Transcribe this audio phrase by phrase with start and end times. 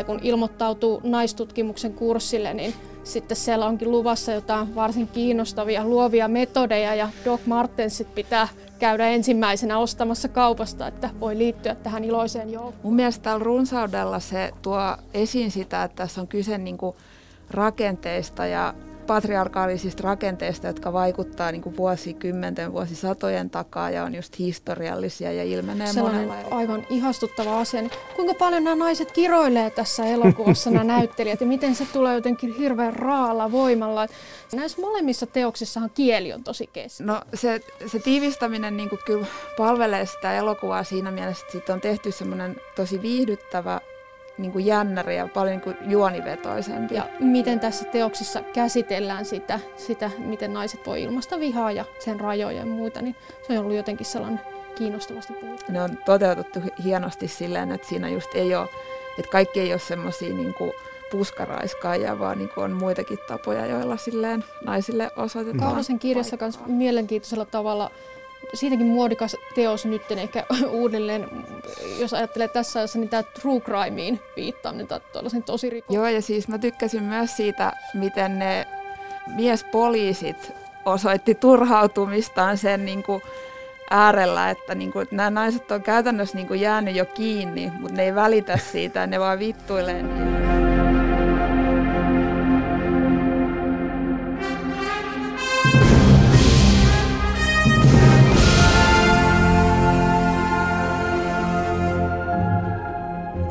[0.00, 6.94] Että kun ilmoittautuu naistutkimuksen kurssille, niin sitten siellä onkin luvassa jotain varsin kiinnostavia luovia metodeja
[6.94, 8.48] ja Doc Martensit pitää
[8.78, 12.80] käydä ensimmäisenä ostamassa kaupasta, että voi liittyä tähän iloiseen joukkoon.
[12.82, 16.96] Mun mielestä tällä runsaudella se tuo esiin sitä, että tässä on kyse niinku
[17.50, 18.74] rakenteista ja
[19.08, 25.92] patriarkaalisista rakenteista, jotka vaikuttaa niin kuin vuosikymmenten, vuosisatojen takaa ja on just historiallisia ja ilmenee
[25.92, 27.80] Sellainen monella aivan ihastuttava asia.
[27.82, 32.54] Niin kuinka paljon nämä naiset kiroilee tässä elokuvassa nämä näyttelijät ja miten se tulee jotenkin
[32.58, 34.06] hirveän raalla voimalla.
[34.54, 37.14] Näissä molemmissa teoksissahan kieli on tosi keskeinen.
[37.14, 41.80] No se, se tiivistäminen niin kuin kyllä palvelee sitä elokuvaa siinä mielessä, että siitä on
[41.80, 43.80] tehty semmoinen tosi viihdyttävä
[44.38, 46.94] niin kuin jännäri ja paljon niin kuin juonivetoisempi.
[46.94, 52.58] Ja miten tässä teoksessa käsitellään sitä, sitä, miten naiset voi ilmaista vihaa ja sen rajoja
[52.58, 54.40] ja muita, niin se on ollut jotenkin sellainen
[54.74, 55.72] kiinnostavasti puhuttu.
[55.72, 58.68] Ne on toteutettu hienosti silleen, että siinä just ei ole,
[59.18, 60.54] että kaikki ei ole semmoisia niin
[61.10, 65.60] puskaraiskaajia, vaan niin on muitakin tapoja, joilla silleen naisille osoitetaan.
[65.60, 67.90] Kaurasen kirjassa myös mielenkiintoisella tavalla
[68.54, 71.28] siitäkin muodikas teos nyt ehkä uudelleen,
[71.98, 75.94] jos ajattelee tässä ajassa, niin tämä true crimeen viittaaminen tai tuollaisen tosi rikos.
[75.94, 78.66] Joo, ja siis mä tykkäsin myös siitä, miten ne
[79.36, 80.52] miespoliisit
[80.84, 83.22] osoitti turhautumistaan sen niin kuin
[83.90, 88.04] äärellä, että, niin kuin, nämä naiset on käytännössä niin kuin jäänyt jo kiinni, mutta ne
[88.04, 90.47] ei välitä siitä, ne vaan vittuilee niin.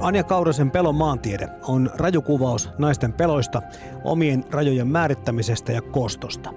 [0.08, 3.62] Anja Kaurasen pelon maantiede on rajukuvaus naisten peloista,
[4.04, 6.54] omien rajojen määrittämisestä ja kostosta.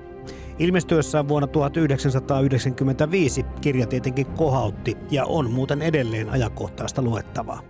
[0.58, 7.60] Ilmestyessään vuonna 1995 kirja tietenkin kohautti ja on muuten edelleen ajankohtaista luettavaa.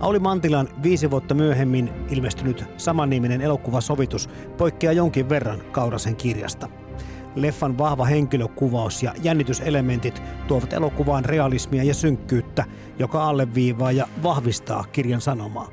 [0.00, 6.68] Auli Mantilan viisi vuotta myöhemmin ilmestynyt samanniminen elokuvasovitus poikkeaa jonkin verran Kaurasen kirjasta–
[7.36, 12.64] Leffan vahva henkilökuvaus ja jännityselementit tuovat elokuvaan realismia ja synkkyyttä,
[12.98, 15.68] joka alleviivaa ja vahvistaa kirjan sanomaa.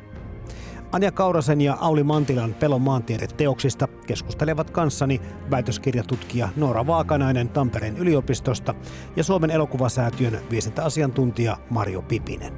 [0.92, 5.22] Anja Kaurasen ja Auli Mantilan Pelon maantiede-teoksista keskustelevat kanssani
[5.52, 8.76] väitöskirjatutkija Noora Vaakanainen Tampereen yliopistosta
[9.16, 12.54] ja Suomen elokuvasäätiön viestintäasiantuntija Mario Pipinen.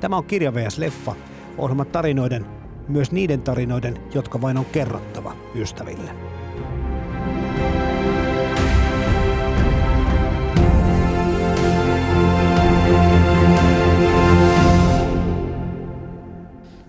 [0.00, 0.78] Tämä on Kirja vs.
[0.78, 1.14] Leffa,
[1.58, 2.46] ohjelma tarinoiden,
[2.88, 6.33] myös niiden tarinoiden, jotka vain on kerrottava ystäville.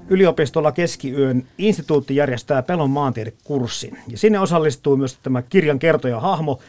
[0.10, 3.98] Yliopistolla keskiyön instituutti järjestää pelon maantiedekurssin.
[4.08, 6.60] Ja sinne osallistuu myös tämä kirjan kertoja hahmo,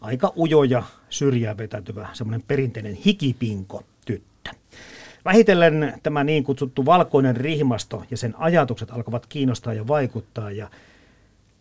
[0.00, 4.50] aika ujo ja syrjään vetäytyvä, semmoinen perinteinen hikipinko tyttö.
[5.24, 10.70] Vähitellen tämä niin kutsuttu valkoinen rihmasto ja sen ajatukset alkavat kiinnostaa ja vaikuttaa ja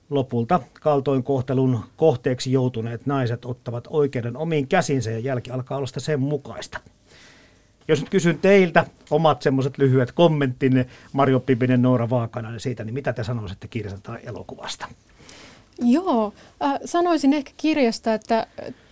[0.10, 6.20] lopulta kaltoinkohtelun kohteeksi joutuneet naiset ottavat oikeuden omiin käsinsä ja jälki alkaa olla sitä sen
[6.20, 6.80] mukaista.
[7.88, 13.14] Jos nyt kysyn teiltä omat semmoiset lyhyet kommenttinne, Marjo Pipinen, Noora Vaakanainen siitä, niin mitä
[13.14, 14.88] te sanoisitte kirjasta tai elokuvasta?
[15.82, 16.34] Joo,
[16.64, 18.48] äh, sanoisin ehkä kirjasta, että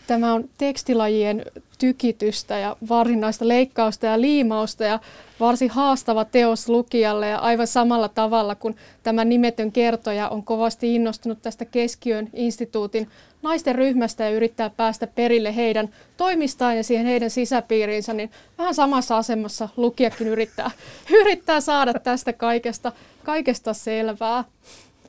[0.07, 1.45] tämä on tekstilajien
[1.79, 4.99] tykitystä ja varsinaista leikkausta ja liimausta ja
[5.39, 11.41] varsin haastava teos lukijalle ja aivan samalla tavalla kuin tämä nimetön kertoja on kovasti innostunut
[11.41, 13.07] tästä keskiön instituutin
[13.41, 19.17] naisten ryhmästä ja yrittää päästä perille heidän toimistaan ja siihen heidän sisäpiiriinsä, niin vähän samassa
[19.17, 20.71] asemassa lukijakin yrittää,
[21.21, 22.91] yrittää saada tästä kaikesta,
[23.23, 24.43] kaikesta selvää.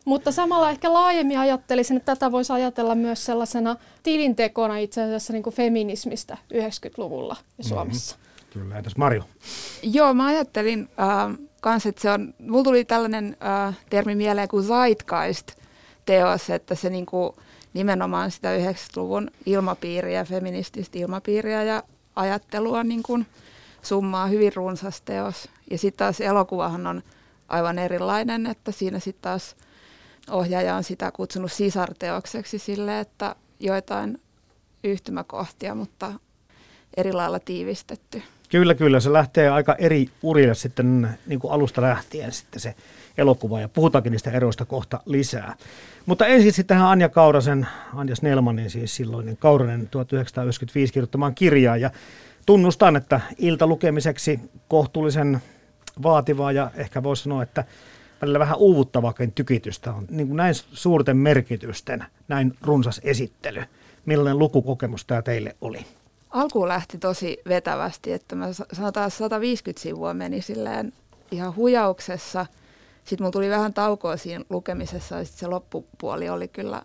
[0.05, 5.43] Mutta samalla ehkä laajemmin ajattelisin, että tätä voisi ajatella myös sellaisena tilintekona itse asiassa niin
[5.43, 8.17] kuin feminismistä 90-luvulla Suomessa.
[8.17, 8.33] Mm-hmm.
[8.53, 9.25] Kyllä, entäs Marjo?
[9.83, 13.37] Joo, mä ajattelin äh, kans, että se on, mulla tuli tällainen
[13.69, 17.33] äh, termi mieleen kuin zeitgeist-teos, että se niin kuin,
[17.75, 21.83] nimenomaan sitä 90-luvun ilmapiiriä, feminististä ilmapiiriä ja
[22.17, 23.27] ajattelua niin kuin
[23.83, 25.49] summaa hyvin runsas teos.
[25.71, 27.03] Ja sitten taas elokuvahan on
[27.49, 29.57] aivan erilainen, että siinä sitten taas
[30.31, 34.21] ohjaaja on sitä kutsunut sisarteokseksi sille, että joitain
[34.85, 36.13] yhtymäkohtia, mutta
[36.97, 38.23] eri lailla tiivistetty.
[38.51, 39.01] Kyllä, kyllä.
[39.01, 42.75] Se lähtee aika eri urille sitten niin kuin alusta lähtien sitten se
[43.19, 45.57] elokuva ja puhutaankin niistä eroista kohta lisää.
[46.07, 51.91] Mutta ensin sitten tähän Anja Kaurasen, Anja Snellmanin siis silloinen Kauranen 1995 kirjoittamaan kirjaa ja
[52.47, 55.43] tunnustan, että ilta lukemiseksi kohtuullisen
[56.03, 57.65] vaativaa ja ehkä voisi sanoa, että
[58.23, 60.07] välillä vähän uuvuttavakin tykitystä on.
[60.11, 63.63] Niin kuin näin suurten merkitysten, näin runsas esittely.
[64.07, 65.87] Millainen lukukokemus tämä teille oli?
[66.31, 70.93] Alkuun lähti tosi vetävästi, että mä sanotaan 150 sivua meni silleen
[71.31, 72.47] ihan hujauksessa.
[73.05, 76.83] Sitten mulla tuli vähän taukoa siinä lukemisessa ja sitten se loppupuoli oli kyllä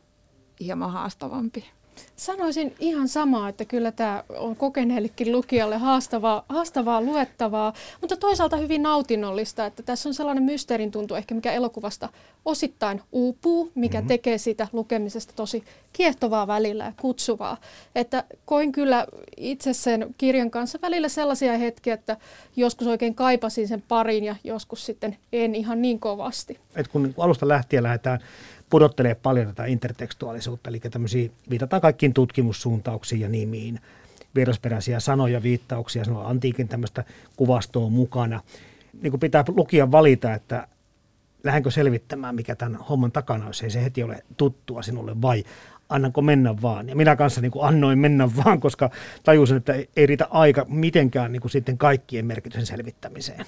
[0.60, 1.66] hieman haastavampi.
[2.16, 8.84] Sanoisin ihan samaa, että kyllä tämä on kokeneellekin lukijalle haastavaa, haastavaa luettavaa, mutta toisaalta hyvin
[8.84, 12.10] nautinnollista, että tässä on sellainen mysteerin tuntu ehkä, mikä elokuvasta
[12.46, 14.08] osittain uupuu, mikä mm-hmm.
[14.08, 15.64] tekee siitä lukemisesta tosi
[15.94, 17.58] kiehtovaa välillä ja kutsuvaa.
[17.96, 19.08] Että koin kyllä
[19.38, 22.18] itse sen kirjan kanssa välillä sellaisia hetkiä, että
[22.56, 26.60] joskus oikein kaipasin sen parin ja joskus sitten en ihan niin kovasti.
[26.76, 28.20] Et kun alusta lähtien lähdetään
[28.69, 33.80] pudottelee paljon tätä intertekstuaalisuutta, eli tämmöisiä, viitataan kaikkiin tutkimussuuntauksiin ja nimiin,
[34.36, 37.04] vierasperäisiä sanoja, viittauksia, sanoa antiikin tämmöistä
[37.36, 38.42] kuvastoa mukana.
[39.02, 40.68] Niin kuin pitää lukia valita, että
[41.44, 45.44] lähdenkö selvittämään, mikä tämän homman takana on, jos ei se heti ole tuttua sinulle, vai
[45.90, 46.90] annanko mennä vaan.
[46.90, 48.90] Ja minä kanssa niin kuin annoin mennä vaan, koska
[49.24, 53.46] tajusin, että ei riitä aika mitenkään niin kuin sitten kaikkien merkityksen selvittämiseen.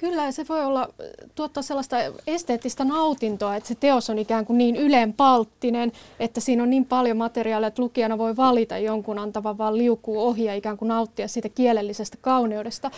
[0.00, 0.88] Kyllä, se voi olla,
[1.34, 6.70] tuottaa sellaista esteettistä nautintoa, että se teos on ikään kuin niin ylenpalttinen, että siinä on
[6.70, 10.88] niin paljon materiaalia, että lukijana voi valita jonkun antavan vaan liukuu ohi ja ikään kuin
[10.88, 12.90] nauttia siitä kielellisestä kauneudesta.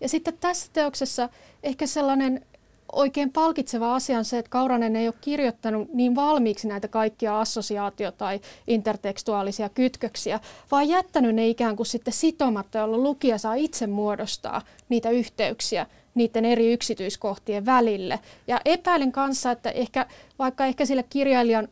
[0.00, 1.28] Ja sitten tässä teoksessa
[1.62, 2.46] ehkä sellainen
[2.92, 8.12] oikein palkitseva asia on se, että Kauranen ei ole kirjoittanut niin valmiiksi näitä kaikkia assosiaatio-
[8.12, 10.40] tai intertekstuaalisia kytköksiä,
[10.70, 16.44] vaan jättänyt ne ikään kuin sitten sitomatta, jolloin lukija saa itse muodostaa niitä yhteyksiä niiden
[16.44, 18.20] eri yksityiskohtien välille.
[18.46, 20.06] Ja epäilen kanssa, että ehkä,
[20.38, 21.68] vaikka ehkä sillä kirjailijan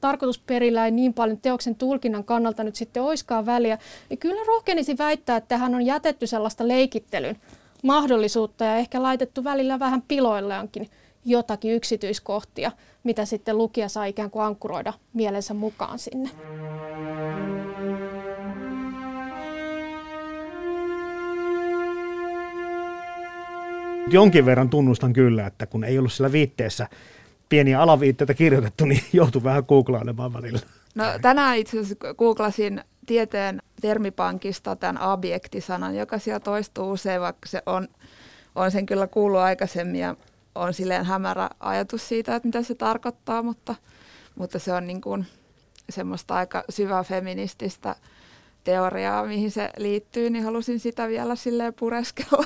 [0.00, 3.78] tarkoitusperillä ei niin paljon teoksen tulkinnan kannalta nyt sitten oiskaan väliä,
[4.08, 7.36] niin kyllä rohkenisi väittää, että hän on jätetty sellaista leikittelyn
[7.82, 10.90] mahdollisuutta ja ehkä laitettu välillä vähän piloilleankin
[11.24, 12.72] jotakin yksityiskohtia,
[13.04, 16.30] mitä sitten lukija saa ikään kuin ankkuroida mielensä mukaan sinne.
[24.12, 26.88] Jonkin verran tunnustan kyllä, että kun ei ollut sillä viitteessä
[27.48, 30.60] pieniä alaviitteitä kirjoitettu, niin joutui vähän googlailemaan välillä.
[30.94, 37.62] No, tänään itse asiassa googlasin tieteen termipankista tämän objektisanan, joka siellä toistuu usein, vaikka se
[37.66, 37.88] on,
[38.54, 40.16] on sen kyllä kuullut aikaisemmin ja
[40.54, 43.74] on silleen hämärä ajatus siitä, että mitä se tarkoittaa, mutta,
[44.34, 45.26] mutta se on niin kuin
[45.90, 47.96] semmoista aika syvää feminististä
[48.64, 52.44] teoriaa, mihin se liittyy, niin halusin sitä vielä silleen pureskella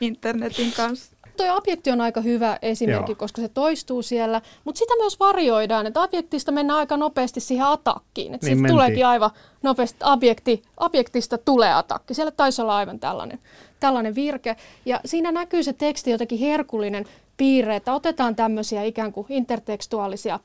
[0.00, 1.16] internetin kanssa.
[1.36, 3.16] Tuo objekti on aika hyvä esimerkki, Joo.
[3.16, 8.34] koska se toistuu siellä, mutta sitä myös varjoidaan, että objektista mennään aika nopeasti siihen atakkiin.
[8.34, 9.30] Että niin tuleekin aivan
[9.62, 12.14] nopeasti, objekti, objektista tulee atakki.
[12.14, 13.38] Siellä taisi olla aivan tällainen,
[13.80, 14.56] tällainen virke.
[14.86, 17.04] Ja siinä näkyy se teksti jotenkin herkullinen
[17.36, 20.40] piirre, että otetaan tämmöisiä ikään kuin intertekstuaalisia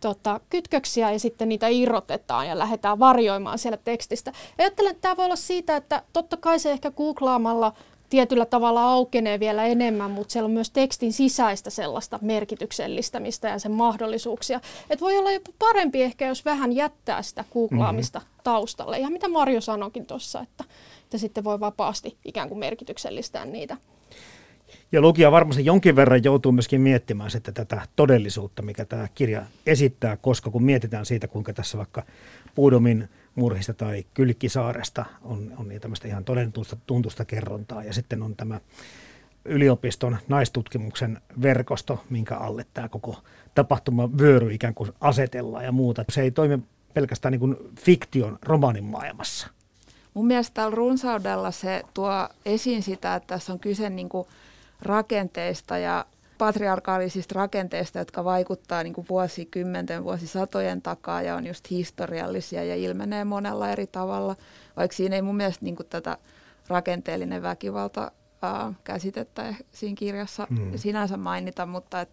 [0.00, 4.32] tota, kytköksiä ja sitten niitä irrotetaan ja lähdetään varjoimaan siellä tekstistä.
[4.58, 7.72] Ajattelen, että tämä voi olla siitä, että totta kai se ehkä googlaamalla
[8.08, 13.72] tietyllä tavalla aukenee vielä enemmän, mutta siellä on myös tekstin sisäistä sellaista merkityksellistämistä ja sen
[13.72, 14.60] mahdollisuuksia.
[14.90, 18.40] Et voi olla jopa parempi ehkä, jos vähän jättää sitä googlaamista mm-hmm.
[18.44, 18.98] taustalle.
[18.98, 20.64] Ja mitä Marjo sanoikin tuossa, että,
[21.04, 23.76] että sitten voi vapaasti ikään kuin merkityksellistää niitä.
[24.92, 30.16] Ja lukija varmasti jonkin verran joutuu myöskin miettimään sitten tätä todellisuutta, mikä tämä kirja esittää,
[30.16, 32.02] koska kun mietitään siitä, kuinka tässä vaikka
[32.54, 37.84] Puudomin murhista tai Kylkkisaaresta on, on niin tämmöistä ihan todentusta tuntusta kerrontaa.
[37.84, 38.60] Ja sitten on tämä
[39.44, 43.16] yliopiston naistutkimuksen verkosto, minkä alle tämä koko
[43.54, 46.04] tapahtuma vyöry ikään kuin asetellaan ja muuta.
[46.08, 46.58] Se ei toimi
[46.94, 49.48] pelkästään niin kuin fiktion romaanin maailmassa.
[50.14, 54.26] Mun mielestä tällä runsaudella se tuo esiin sitä, että tässä on kyse niin kuin
[54.82, 56.06] rakenteista ja
[56.38, 63.24] patriarkaalisista rakenteista, jotka vaikuttaa niin kuin vuosikymmenten, vuosisatojen takaa ja on just historiallisia ja ilmenee
[63.24, 64.36] monella eri tavalla,
[64.76, 66.18] vaikka siinä ei mun mielestä niin kuin tätä
[66.68, 70.72] rakenteellinen väkivalta ää, käsitettä siinä kirjassa mm.
[70.76, 72.10] sinänsä mainita, mutta et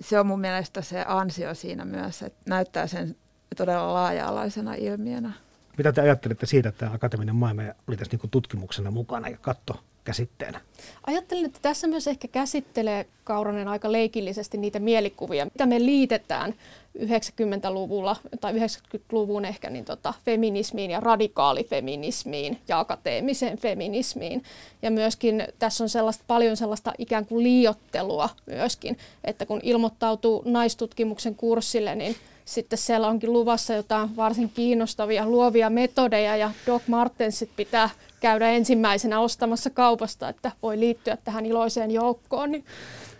[0.00, 3.16] se on mun mielestä se ansio siinä myös, että näyttää sen
[3.56, 5.32] todella laaja-alaisena ilmiönä.
[5.76, 10.60] Mitä te ajattelette siitä, että akateeminen maailma oli tässä niin tutkimuksena mukana ja katto käsitteenä.
[11.06, 16.54] Ajattelin, että tässä myös ehkä käsittelee Kauronen aika leikillisesti niitä mielikuvia, mitä me liitetään
[16.98, 24.42] 90-luvulla tai 90-luvun ehkä niin tota, feminismiin ja radikaalifeminismiin ja akateemiseen feminismiin.
[24.82, 31.34] Ja myöskin tässä on sellaista, paljon sellaista ikään kuin liiottelua myöskin, että kun ilmoittautuu naistutkimuksen
[31.34, 37.90] kurssille, niin sitten siellä onkin luvassa jotain varsin kiinnostavia luovia metodeja ja Doc Martensit pitää
[38.22, 42.64] käydä ensimmäisenä ostamassa kaupasta, että voi liittyä tähän iloiseen joukkoon, niin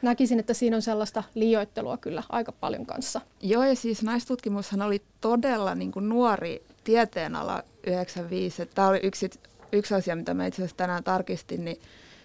[0.02, 3.21] näkisin, että siinä on sellaista liioittelua kyllä aika paljon kanssa.
[3.40, 8.66] Joo, ja siis naistutkimushan oli todella niin kuin nuori tieteenala 95.
[8.66, 9.30] Tämä oli yksi,
[9.73, 11.80] yksi asia, mitä mä itse asiassa tänään tarkistin, niin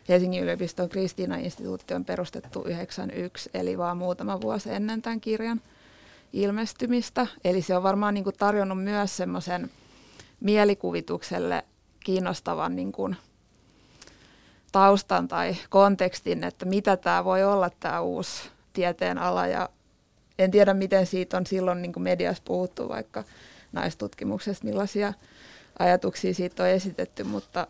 [0.09, 5.61] Helsingin yliopiston Kristiina-instituutti on perustettu 91, eli vaan muutama vuosi ennen tämän kirjan
[6.33, 7.27] ilmestymistä.
[7.43, 9.69] Eli se on varmaan niin kuin tarjonnut myös semmoisen
[10.39, 11.63] mielikuvitukselle
[12.07, 13.15] kiinnostavan niin kuin
[14.71, 19.47] taustan tai kontekstin, että mitä tämä voi olla tämä uusi tieteen ala.
[19.47, 19.69] Ja
[20.39, 23.23] en tiedä, miten siitä on silloin niin kuin mediassa puhuttu vaikka
[23.71, 25.13] naistutkimuksesta, millaisia
[25.79, 27.67] ajatuksia siitä on esitetty, mutta,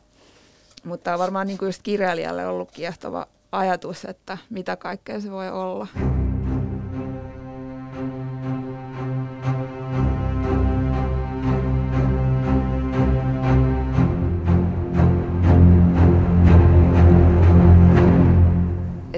[0.84, 5.50] mutta on varmaan niin kuin just kirjailijalle ollut kiehtova ajatus, että mitä kaikkea se voi
[5.50, 5.88] olla.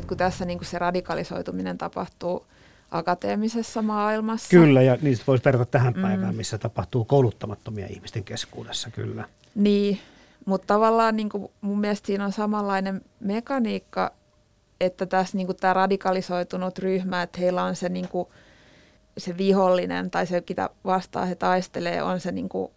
[0.09, 2.45] Kun tässä niin kuin se radikalisoituminen tapahtuu
[2.91, 4.49] akateemisessa maailmassa.
[4.49, 6.01] Kyllä, ja niistä voisi verrata tähän mm.
[6.01, 9.25] päivään, missä tapahtuu kouluttamattomia ihmisten keskuudessa, kyllä.
[9.55, 9.99] Niin,
[10.45, 14.11] mutta tavallaan niin kuin mun mielestä siinä on samanlainen mekaniikka,
[14.79, 18.27] että tässä niin kuin tämä radikalisoitunut ryhmä, että heillä on se, niin kuin,
[19.17, 22.71] se vihollinen tai se, mitä vastaan he taistelee, on se niin kuin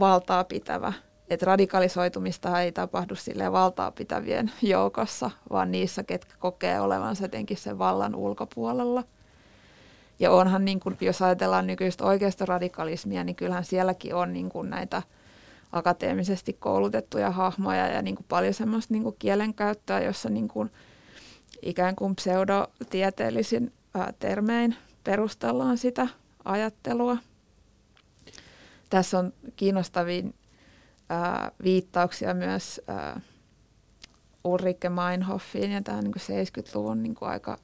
[0.00, 0.92] valtaa pitävä
[1.28, 7.78] että radikalisoitumista ei tapahdu sille valtaa pitävien joukossa, vaan niissä, ketkä kokee olevansa jotenkin sen
[7.78, 9.04] vallan ulkopuolella.
[10.18, 14.70] Ja onhan, niin kun, jos ajatellaan nykyistä oikeasta radikalismia, niin kyllähän sielläkin on niin kun
[14.70, 15.02] näitä
[15.72, 20.70] akateemisesti koulutettuja hahmoja ja niin kuin paljon semmoista niin kielenkäyttöä, jossa niin kuin
[21.62, 26.08] ikään kuin pseudotieteellisin ää, termein perustellaan sitä
[26.44, 27.16] ajattelua.
[28.90, 30.34] Tässä on kiinnostavin
[31.08, 33.20] ää, viittauksia myös ää,
[34.44, 37.58] Ulrike Meinhoffiin ja tähän niin 70-luvun niin aika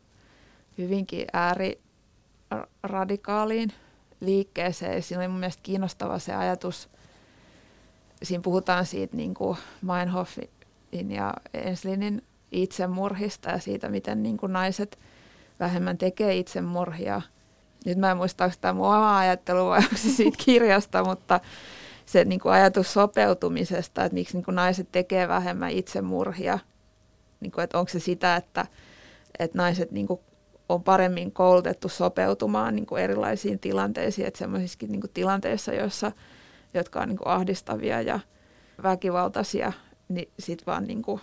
[0.78, 3.72] hyvinkin ääriradikaaliin
[4.20, 5.02] liikkeeseen.
[5.02, 6.88] siinä oli mun mielestä kiinnostava se ajatus,
[8.22, 10.50] siinä puhutaan siitä niin kuin Meinhoffin
[11.08, 14.98] ja Enslinin itsemurhista ja siitä, miten niin kuin naiset
[15.60, 17.22] vähemmän tekee itsemurhia.
[17.84, 21.40] Nyt mä en muista, onko tämä mun oma ajattelu vai onko se siitä kirjasta, mutta
[22.10, 26.58] se niin kuin ajatus sopeutumisesta, että miksi niin kuin naiset tekee vähemmän itsemurhia,
[27.40, 28.66] niin kuin, että onko se sitä, että,
[29.38, 30.20] että naiset niin kuin
[30.68, 36.12] on paremmin koulutettu sopeutumaan niin kuin erilaisiin tilanteisiin, että semmoisissakin niin kuin tilanteissa, joissa,
[36.74, 38.20] jotka on niin kuin ahdistavia ja
[38.82, 39.72] väkivaltaisia,
[40.08, 41.20] niin sitten vaan niin kuin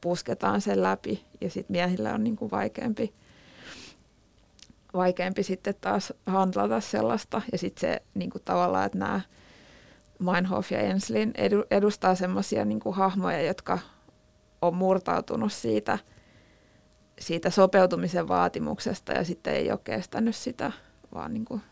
[0.00, 3.14] pusketaan sen läpi ja sitten miehillä on niin kuin vaikeampi,
[4.94, 7.42] vaikeampi sitten taas handlata sellaista.
[7.52, 9.20] Ja sitten se niin kuin tavallaan, että nämä
[10.18, 13.78] Meinhof ja Enslin edu, edustaa semmoisia niin hahmoja, jotka
[14.62, 15.98] on murtautunut siitä,
[17.18, 20.72] siitä sopeutumisen vaatimuksesta ja sitten ei ole kestänyt sitä,
[21.14, 21.62] vaan niin kuin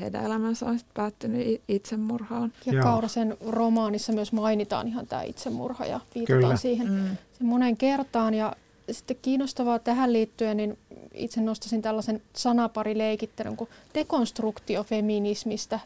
[0.00, 2.52] heidän elämänsä on sitten päättynyt itsemurhaan.
[2.66, 2.82] Ja Joo.
[2.82, 6.56] Kaurasen romaanissa myös mainitaan ihan tämä itsemurha ja viitataan Kyllä.
[6.56, 7.16] siihen mm.
[7.32, 8.34] sen monen kertaan.
[8.34, 8.52] Ja
[8.90, 10.78] sitten kiinnostavaa tähän liittyen, niin
[11.14, 15.80] itse nostasin tällaisen sanaparileikittelyn kuin dekonstruktiofeminismistä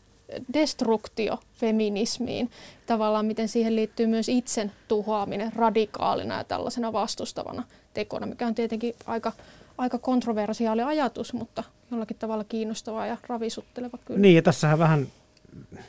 [0.55, 2.51] destruktio feminismiin.
[2.87, 7.63] Tavallaan miten siihen liittyy myös itsen tuhoaminen radikaalina ja tällaisena vastustavana
[7.95, 9.33] tekona, mikä on tietenkin aika,
[9.79, 14.21] aika kontroversiaali ajatus, mutta jollakin tavalla kiinnostava ja ravisutteleva kyllä.
[14.21, 15.07] Niin ja tässähän vähän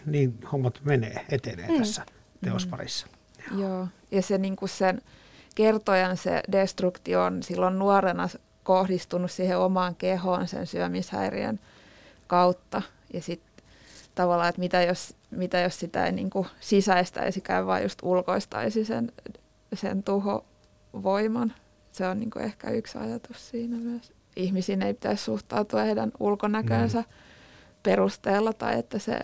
[0.05, 1.77] niin hommat menee, etenee mm.
[1.77, 2.05] tässä
[2.43, 3.07] teosparissa.
[3.51, 3.59] Mm.
[3.59, 5.01] Joo, ja se niin kuin sen
[5.55, 8.29] kertojan se destruktio on silloin nuorena
[8.63, 11.59] kohdistunut siihen omaan kehoon sen syömishäiriön
[12.27, 12.81] kautta.
[13.13, 13.44] Ja sitten
[14.15, 19.11] tavallaan, että mitä jos, mitä jos sitä ei niin kuin sisäistäisikään, vaan just ulkoistaisi sen,
[19.73, 21.53] sen tuhovoiman.
[21.91, 24.13] Se on niin kuin ehkä yksi ajatus siinä myös.
[24.35, 27.05] Ihmisiin ei pitäisi suhtautua heidän ulkonäkönsä mm.
[27.83, 29.19] perusteella tai että se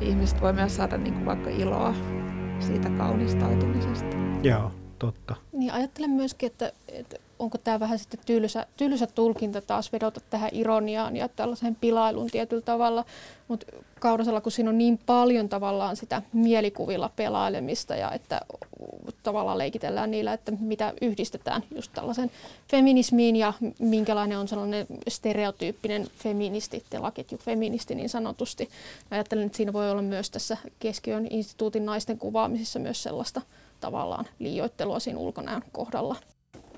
[0.00, 1.94] ihmiset voi myös saada niin kuin vaikka iloa
[2.60, 4.16] siitä kaunistautumisesta.
[4.42, 5.36] Joo, totta.
[5.52, 10.50] Niin ajattelen myöskin, että, että onko tämä vähän sitten tylsä, tylsä tulkinta taas vedota tähän
[10.52, 13.04] ironiaan ja tällaiseen pilailuun tietyllä tavalla.
[13.48, 13.66] Mutta
[14.00, 18.40] Kaurasella, kun siinä on niin paljon tavallaan sitä mielikuvilla pelailemista ja että
[19.22, 22.30] tavallaan leikitellään niillä, että mitä yhdistetään just tällaisen
[22.70, 28.68] feminismiin ja minkälainen on sellainen stereotyyppinen feministi, telaketju feministi niin sanotusti.
[29.10, 33.42] Ajattelen, että siinä voi olla myös tässä keskiön instituutin naisten kuvaamisessa myös sellaista
[33.80, 36.16] tavallaan liioittelua siinä ulkonäön kohdalla.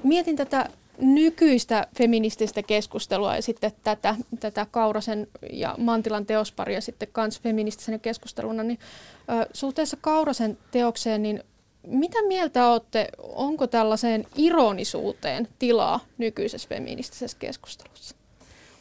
[0.03, 0.69] Mietin tätä
[0.99, 8.63] nykyistä feminististä keskustelua ja sitten tätä, tätä Kaurasen ja Mantilan teosparia sitten kans feministisenä keskusteluna,
[8.63, 8.79] niin
[9.19, 11.45] ö, suhteessa Kaurasen teokseen, niin
[11.87, 18.17] mitä mieltä olette, onko tällaiseen ironisuuteen tilaa nykyisessä feministisessä keskustelussa?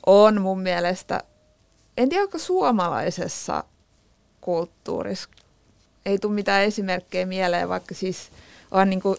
[0.06, 1.24] On mun mielestä.
[1.98, 3.64] En tiedä, onko suomalaisessa
[4.42, 5.30] kulttuurissa.
[6.06, 8.30] Ei tule mitään esimerkkejä mieleen, vaikka siis
[8.72, 9.18] on niin kuin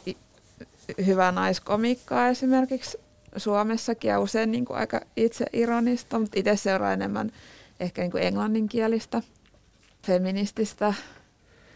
[1.06, 2.98] hyvää naiskomikkaa esimerkiksi
[3.36, 7.32] Suomessakin ja usein niin kuin aika itse ironista, mutta itse seuraa enemmän
[7.80, 9.22] ehkä niin kuin englanninkielistä,
[10.06, 10.94] feminististä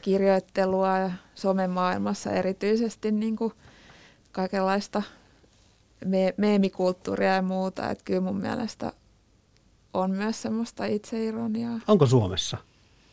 [0.02, 3.52] kirjoittelua ja somemaailmassa erityisesti niin kuin
[4.32, 5.02] kaikenlaista
[6.04, 7.90] me- meemikulttuuria ja muuta.
[7.90, 8.92] Että kyllä mun mielestä
[9.94, 11.80] on myös semmoista itseironiaa.
[11.88, 12.56] Onko Suomessa?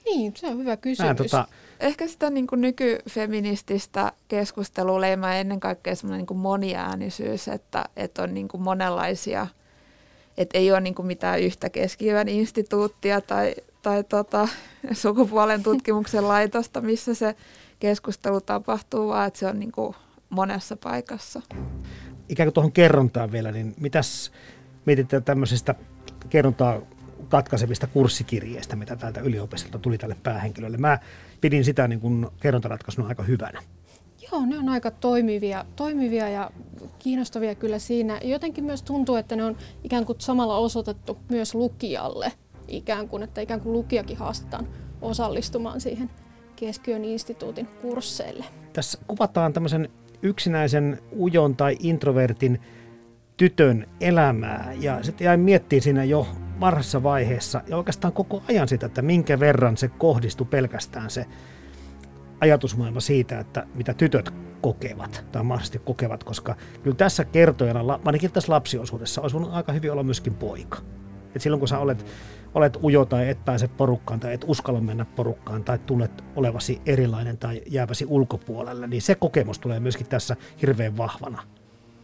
[0.06, 1.10] Niin, se on hyvä kysymys.
[1.10, 1.48] Mä, tota...
[1.80, 8.24] Ehkä sitä niin kuin nykyfeminististä keskustelua leimaa ennen kaikkea semmoinen niin kuin moniäänisyys, että, että
[8.24, 9.48] on niin kuin monenlaisia,
[10.38, 14.48] että ei ole niin kuin mitään yhtä keskiöön instituuttia tai, tai tota,
[14.92, 17.36] sukupuolen tutkimuksen laitosta, missä se
[17.80, 19.96] keskustelu tapahtuu, vaan että se on niin kuin
[20.30, 21.42] monessa paikassa.
[22.30, 24.32] Ikään kuin tuohon kerrontaan vielä, niin mitäs
[24.86, 25.76] mietitään tämmöisestä
[26.30, 26.82] kerrontaa
[27.34, 30.78] katkaisevista kurssikirjeistä, mitä täältä yliopistolta tuli tälle päähenkilölle.
[30.78, 31.00] Mä
[31.42, 33.62] pidin sitä niin kuin kerrontaratkaisuna aika hyvänä.
[34.32, 36.52] Joo, ne on aika toimivia, toimivia ja
[37.00, 38.20] kiinnostavia kyllä siinä.
[38.24, 42.32] Jotenkin myös tuntuu, että ne on ikään kuin samalla osoitettu myös lukijalle,
[42.68, 44.68] ikään kuin, että ikään kuin lukijakin haastetaan
[45.02, 46.10] osallistumaan siihen
[46.56, 48.46] keskiön instituutin kursseille.
[48.74, 49.90] Tässä kuvataan tämmöisen
[50.22, 52.62] yksinäisen ujon tai introvertin
[53.38, 56.28] tytön elämää ja sitten jäin miettimään siinä jo
[56.60, 61.26] varhaisessa vaiheessa ja oikeastaan koko ajan sitä, että minkä verran se kohdistui pelkästään se
[62.42, 68.52] ajatusmaailma siitä, että mitä tytöt kokevat tai mahdollisesti kokevat, koska kyllä tässä kertojana, ainakin tässä
[68.52, 70.78] lapsiosuudessa, olisi voinut aika hyvin olla myöskin poika.
[71.36, 72.06] Et silloin kun sä olet,
[72.54, 77.38] olet ujo tai et pääse porukkaan tai et uskalla mennä porukkaan tai tunnet olevasi erilainen
[77.38, 81.44] tai jääväsi ulkopuolelle, niin se kokemus tulee myöskin tässä hirveän vahvana.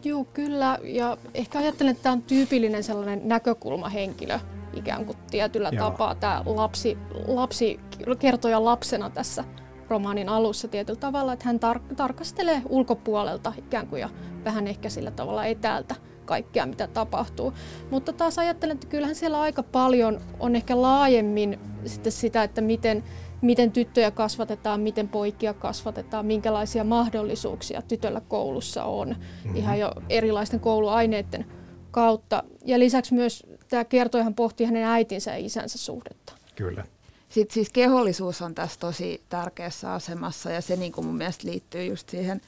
[0.04, 0.78] Joo, kyllä.
[0.82, 4.38] Ja ehkä ajattelen, että tämä on tyypillinen sellainen näkökulmahenkilö
[4.74, 5.90] ikään kuin tietyllä Joo.
[5.90, 6.14] tapaa.
[6.14, 7.80] Tämä lapsi, lapsi
[8.18, 9.44] kertoja lapsena tässä
[9.88, 14.08] romaanin alussa tietyllä tavalla, että hän tar- tarkastelee ulkopuolelta ikään kuin ja
[14.44, 17.52] vähän ehkä sillä tavalla etäältä kaikkea, mitä tapahtuu.
[17.90, 23.04] Mutta taas ajattelen, että kyllähän siellä aika paljon on ehkä laajemmin sitten sitä, että miten
[23.42, 29.56] miten tyttöjä kasvatetaan, miten poikia kasvatetaan, minkälaisia mahdollisuuksia tytöllä koulussa on mm-hmm.
[29.56, 31.46] ihan jo erilaisten kouluaineiden
[31.90, 32.42] kautta.
[32.64, 36.32] Ja lisäksi myös tämä kertoihan pohtii hänen äitinsä ja isänsä suhdetta.
[36.56, 36.84] Kyllä.
[37.28, 41.84] Sitten siis kehollisuus on tässä tosi tärkeässä asemassa ja se niin kuin mun mielestä liittyy
[41.84, 42.40] just siihen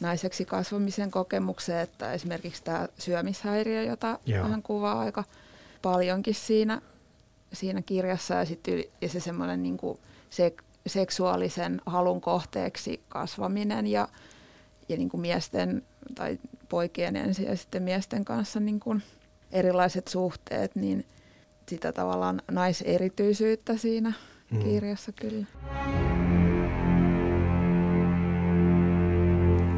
[0.00, 4.48] naiseksi kasvamisen kokemukseen, että esimerkiksi tämä syömishäiriö, jota Joo.
[4.48, 5.24] hän kuvaa aika
[5.82, 6.82] paljonkin siinä,
[7.52, 9.98] siinä kirjassa ja, sitten ja se semmoinen niin kuin
[10.32, 14.08] sek- seksuaalisen halun kohteeksi kasvaminen ja,
[14.88, 15.82] ja niin kuin miesten
[16.14, 19.02] tai poikien ensin ja sitten miesten kanssa niin kuin
[19.52, 21.04] erilaiset suhteet, niin
[21.68, 24.12] sitä tavallaan naiserityisyyttä siinä
[24.50, 24.58] mm.
[24.58, 25.46] kirjassa kyllä.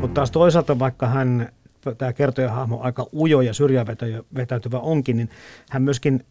[0.00, 1.48] Mutta taas toisaalta, vaikka hän,
[1.98, 3.86] tämä kertojahahmo aika ujo ja syrjään
[4.36, 5.30] vetäytyvä onkin, niin
[5.70, 6.24] hän myöskin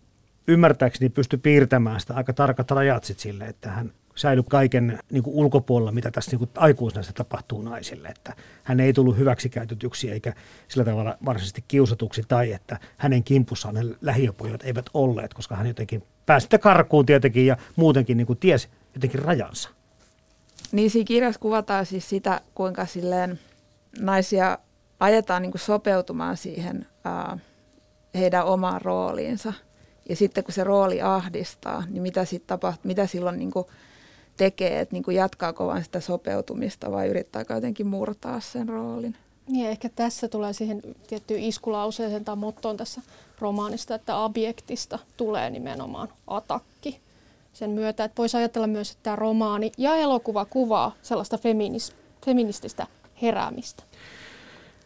[0.47, 5.91] ymmärtääkseni pystyi piirtämään sitä aika tarkat rajat sille, että hän säily kaiken niin kuin ulkopuolella,
[5.91, 8.07] mitä tässä niin kuin aikuisnäistä tapahtuu naisille.
[8.07, 10.33] Että hän ei tullut hyväksikäytetyksi eikä
[10.67, 16.03] sillä tavalla varsinaisesti kiusatuksi tai että hänen kimpussaan ne lähiöpojat eivät olleet, koska hän jotenkin
[16.25, 19.69] pääsi karkuun tietenkin ja muutenkin niin kuin tiesi jotenkin rajansa.
[20.71, 23.39] Niin siinä kirjassa kuvataan siis sitä, kuinka silleen
[23.99, 24.57] naisia
[24.99, 27.37] ajetaan niin kuin sopeutumaan siihen ää,
[28.15, 29.53] heidän omaan rooliinsa.
[30.09, 33.65] Ja sitten kun se rooli ahdistaa, niin mitä, sit tapahtuu, mitä silloin niin kuin
[34.37, 39.15] tekee, että niin kuin jatkaako vain sitä sopeutumista vai yrittääkö jotenkin murtaa sen roolin.
[39.47, 43.01] Niin, ehkä tässä tulee siihen tiettyyn iskulauseeseen tai mottoon tässä
[43.39, 46.99] romaanista, että objektista tulee nimenomaan atakki
[47.53, 48.03] sen myötä.
[48.03, 51.93] Että voisi ajatella myös, että tämä romaani ja elokuva kuvaa sellaista feminis,
[52.25, 52.87] feminististä
[53.21, 53.83] heräämistä.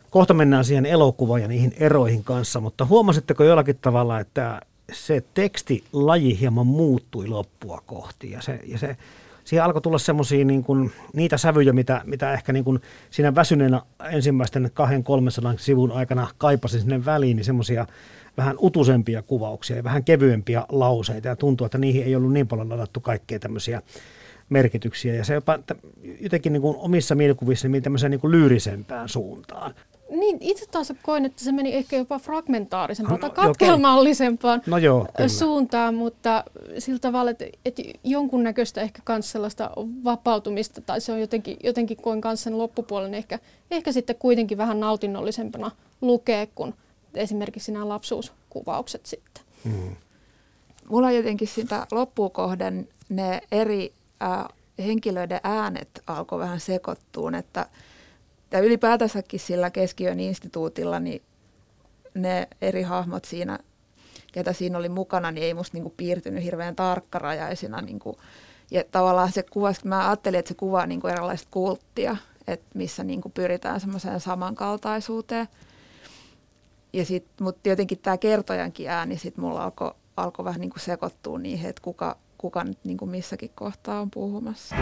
[0.09, 4.61] Kohta mennään siihen elokuvaan ja niihin eroihin kanssa, mutta huomasitteko jollakin tavalla, että
[4.93, 8.97] se tekstilaji hieman muuttui loppua kohti ja se, ja se
[9.47, 10.65] siihen alkoi tulla semmoisia niin
[11.13, 12.79] niitä sävyjä, mitä, mitä ehkä niin kuin
[13.09, 13.81] siinä väsyneenä
[14.11, 17.87] ensimmäisten kahden 300 sivun aikana kaipasin sinne väliin, niin semmoisia
[18.37, 22.69] vähän utusempia kuvauksia ja vähän kevyempiä lauseita ja tuntuu, että niihin ei ollut niin paljon
[22.69, 23.81] ladattu kaikkea tämmöisiä
[24.49, 25.59] merkityksiä ja se jopa
[26.21, 29.73] jotenkin niin kuin omissa mielikuvissa niin tämmöiseen niin kuin lyyrisempään suuntaan.
[30.09, 35.07] Niin, itse taas koin, että se meni ehkä jopa fragmentaarisempaan no, tai katkelmallisempaan no joo,
[35.27, 36.43] suuntaan, mutta
[36.77, 39.71] sillä tavalla, että, että jonkunnäköistä ehkä myös sellaista
[40.03, 43.39] vapautumista, tai se on jotenkin, jotenkin koin kanssa sen loppupuolen ehkä,
[43.71, 46.73] ehkä sitten kuitenkin vähän nautinnollisempana lukea kuin
[47.13, 49.43] esimerkiksi nämä lapsuuskuvaukset sitten.
[49.63, 49.95] Hmm.
[50.89, 53.93] Mulla jotenkin sitä loppukohden ne eri
[54.23, 54.45] äh,
[54.79, 57.65] henkilöiden äänet alkoi vähän sekoittua, että–
[58.51, 61.21] ja ylipäätänsäkin sillä keskiön instituutilla, niin
[62.13, 63.59] ne eri hahmot siinä,
[64.31, 67.81] ketä siinä oli mukana, niin ei musta niinku piirtynyt hirveän tarkkarajaisina.
[67.81, 68.17] Niinku,
[68.71, 73.29] ja tavallaan se kuva, mä ajattelin, että se kuvaa niinku erilaista kulttia, että missä niinku
[73.29, 75.47] pyritään semmoiseen samankaltaisuuteen.
[76.93, 81.69] Ja sit, mutta jotenkin tämä kertojankin ääni sit mulla alkoi alko vähän niinku sekoittua niihin,
[81.69, 84.75] että kuka, kuka nyt niinku missäkin kohtaa on puhumassa.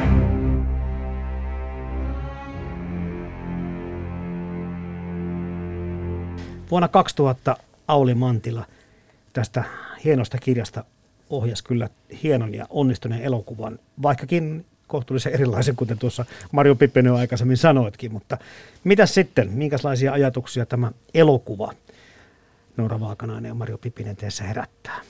[6.72, 8.66] Vuonna 2000 Auli Mantila
[9.34, 9.64] tästä
[10.04, 10.84] hienosta kirjasta
[11.30, 11.90] ohjasi kyllä
[12.24, 18.14] hienon ja onnistuneen elokuvan, vaikkakin kohtuullisen erilaisen, kuten tuossa Mario Pippinen jo aikaisemmin sanoitkin.
[18.14, 18.38] Mutta
[18.84, 21.74] mitä sitten, minkälaisia ajatuksia tämä elokuva
[22.78, 25.02] Noora Vaakanainen ja Mario Pippinen teessä herättää?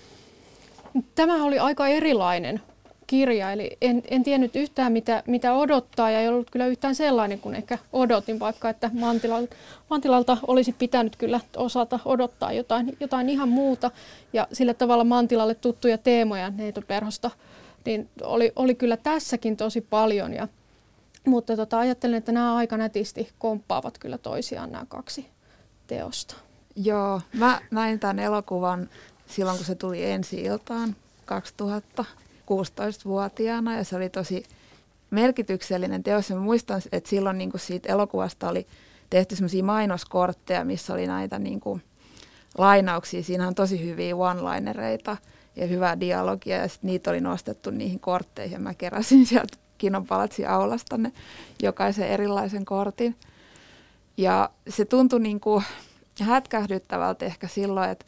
[1.15, 2.62] Tämä oli aika erilainen
[3.08, 7.39] kirja, eli en, en tiennyt yhtään mitä, mitä odottaa ja ei ollut kyllä yhtään sellainen
[7.39, 9.56] kuin ehkä odotin, vaikka että Mantilalta,
[9.89, 13.91] Mantilalta olisi pitänyt kyllä osata odottaa jotain, jotain ihan muuta
[14.34, 17.32] ja sillä tavalla Mantilalle tuttuja teemoja neitoperhosta,
[17.86, 20.48] niin oli, oli kyllä tässäkin tosi paljon ja
[21.26, 25.28] mutta tota, ajattelen, että nämä aika nätisti komppaavat kyllä toisiaan nämä kaksi
[25.88, 26.36] teosta.
[26.76, 28.89] Joo, mä näin tämän elokuvan
[29.28, 32.06] silloin, kun se tuli ensi iltaan 2000
[32.52, 34.44] 16-vuotiaana ja se oli tosi
[35.12, 36.30] merkityksellinen teos.
[36.30, 38.68] Ja muistan, että silloin niin kuin siitä elokuvasta oli
[39.10, 41.82] tehty semmoisia mainoskortteja, missä oli näitä niin kuin
[42.58, 43.24] lainauksia.
[43.24, 45.18] Siinä on tosi hyviä one-linereita
[45.56, 48.62] ja hyvää dialogia ja sitten niitä oli nostettu niihin kortteihin.
[48.62, 51.12] Mä keräsin sieltä Kinonpalatsin aulasta ne
[51.64, 53.16] jokaisen erilaisen kortin.
[54.18, 55.64] Ja se tuntui niin kuin
[56.22, 58.06] hätkähdyttävältä ehkä silloin, että,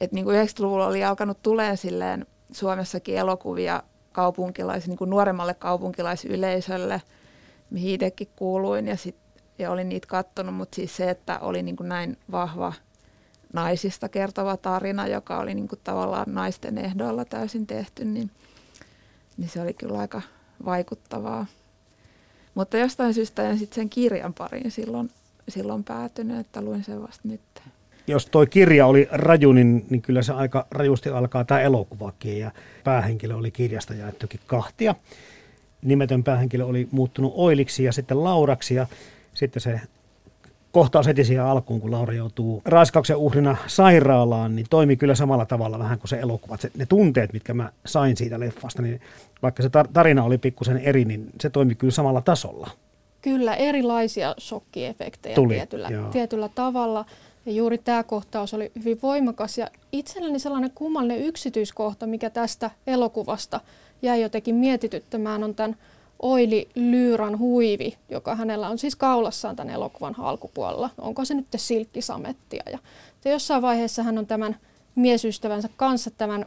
[0.00, 3.82] että niin kuin 90-luvulla oli alkanut tulemaan silleen Suomessakin elokuvia
[4.12, 7.02] kaupunkilais, niin kuin nuoremmalle kaupunkilaisyleisölle,
[7.70, 9.16] mihin itsekin kuuluin ja, sit,
[9.58, 12.72] ja olin niitä kattonut, mutta siis se, että oli niin kuin näin vahva
[13.52, 18.30] naisista kertova tarina, joka oli niin kuin tavallaan naisten ehdoilla täysin tehty, niin,
[19.36, 20.22] niin se oli kyllä aika
[20.64, 21.46] vaikuttavaa.
[22.54, 25.10] Mutta jostain syystä en sitten sen kirjan pariin silloin,
[25.48, 27.40] silloin päätynyt, että luin sen vasta nyt
[28.06, 32.38] jos toi kirja oli raju, niin, niin kyllä se aika rajusti alkaa tämä elokuvakin.
[32.38, 32.50] Ja
[32.84, 34.94] päähenkilö oli kirjasta jaettukin kahtia.
[35.82, 38.74] Nimetön päähenkilö oli muuttunut Oiliksi ja sitten Lauraksi.
[38.74, 38.86] Ja
[39.34, 39.80] sitten se
[40.76, 45.78] kohtaus heti siihen alkuun, kun Laura joutuu raiskauksen uhrina sairaalaan, niin toimi kyllä samalla tavalla
[45.78, 46.56] vähän kuin se elokuva.
[46.56, 49.00] Se, ne tunteet, mitkä mä sain siitä leffasta, niin
[49.42, 52.70] vaikka se tarina oli pikkusen eri, niin se toimi kyllä samalla tasolla.
[53.22, 57.04] Kyllä, erilaisia shokkiefektejä Tuli, tietyllä, tietyllä tavalla.
[57.46, 63.60] Ja juuri tämä kohtaus oli hyvin voimakas ja itselleni sellainen kummallinen yksityiskohta, mikä tästä elokuvasta
[64.02, 65.76] jäi jotenkin mietityttämään, on tämän
[66.22, 70.90] Oili Lyyran huivi, joka hänellä on siis kaulassaan tämän elokuvan alkupuolella.
[70.98, 72.62] Onko se nyt silkkisamettia?
[72.72, 72.78] Ja,
[73.30, 74.56] jossain vaiheessa hän on tämän
[74.94, 76.46] miesystävänsä kanssa, tämän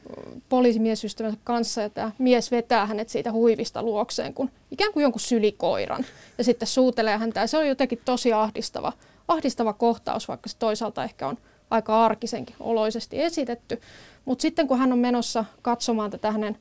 [0.49, 6.05] poliisimiesystävänsä kanssa, ja tämä mies vetää hänet siitä huivista luokseen, kun ikään kuin jonkun sylikoiran,
[6.37, 8.93] ja sitten suutelee häntä, ja se on jotenkin tosi ahdistava
[9.29, 11.37] ahdistava kohtaus, vaikka se toisaalta ehkä on
[11.71, 13.81] aika arkisenkin oloisesti esitetty.
[14.25, 16.57] Mutta sitten kun hän on menossa katsomaan tätä hänen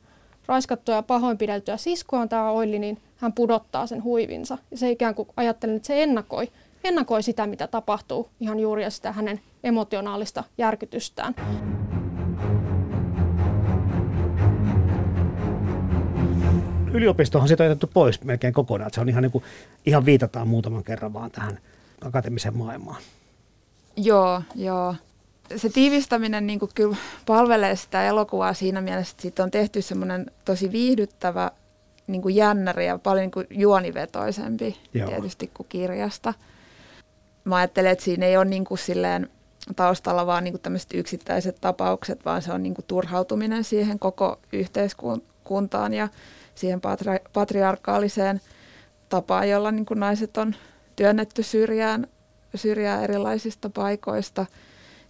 [0.47, 4.59] raiskattua ja pahoinpideltyä siskoaan tämä Oili, niin hän pudottaa sen huivinsa.
[4.71, 6.49] Ja se ikään kuin ajattelen, että se ennakoi,
[6.85, 11.35] ennakoi sitä, mitä tapahtuu ihan juuri ja sitä hänen emotionaalista järkytystään.
[16.93, 18.91] Yliopistohan siitä on jätetty pois melkein kokonaan.
[18.95, 19.45] Se on ihan, niin kuin,
[19.87, 21.59] ihan viitataan muutaman kerran vaan tähän
[22.05, 23.03] akateemisen maailmaan.
[23.97, 24.95] Joo, joo.
[25.57, 30.31] Se tiivistäminen niin kuin kyllä palvelee sitä elokuvaa siinä mielessä, että siitä on tehty semmoinen
[30.45, 31.51] tosi viihdyttävä
[32.07, 35.09] niin kuin jännäri ja paljon niin kuin juonivetoisempi joo.
[35.09, 36.35] tietysti kuin kirjasta.
[37.45, 39.29] mä ajattelen, että siinä ei ole niin kuin silleen
[39.77, 44.39] taustalla vaan niin kuin tämmöiset yksittäiset tapaukset, vaan se on niin kuin turhautuminen siihen koko
[44.53, 46.09] yhteiskuntaan ja
[46.55, 48.41] siihen patri- patriarkaaliseen
[49.09, 50.55] tapaan, jolla niin kuin naiset on
[50.99, 52.07] työnnetty syrjään,
[52.55, 54.47] syrjään erilaisista paikoista.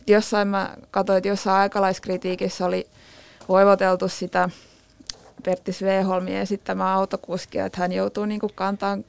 [0.00, 2.86] Et jossain mä katsoin, että jossain aikalaiskritiikissä oli
[3.48, 4.50] voivoteltu sitä
[5.44, 9.04] Pertti Sveholmin esittämää autokuskia, että hän joutuu niin kantamaan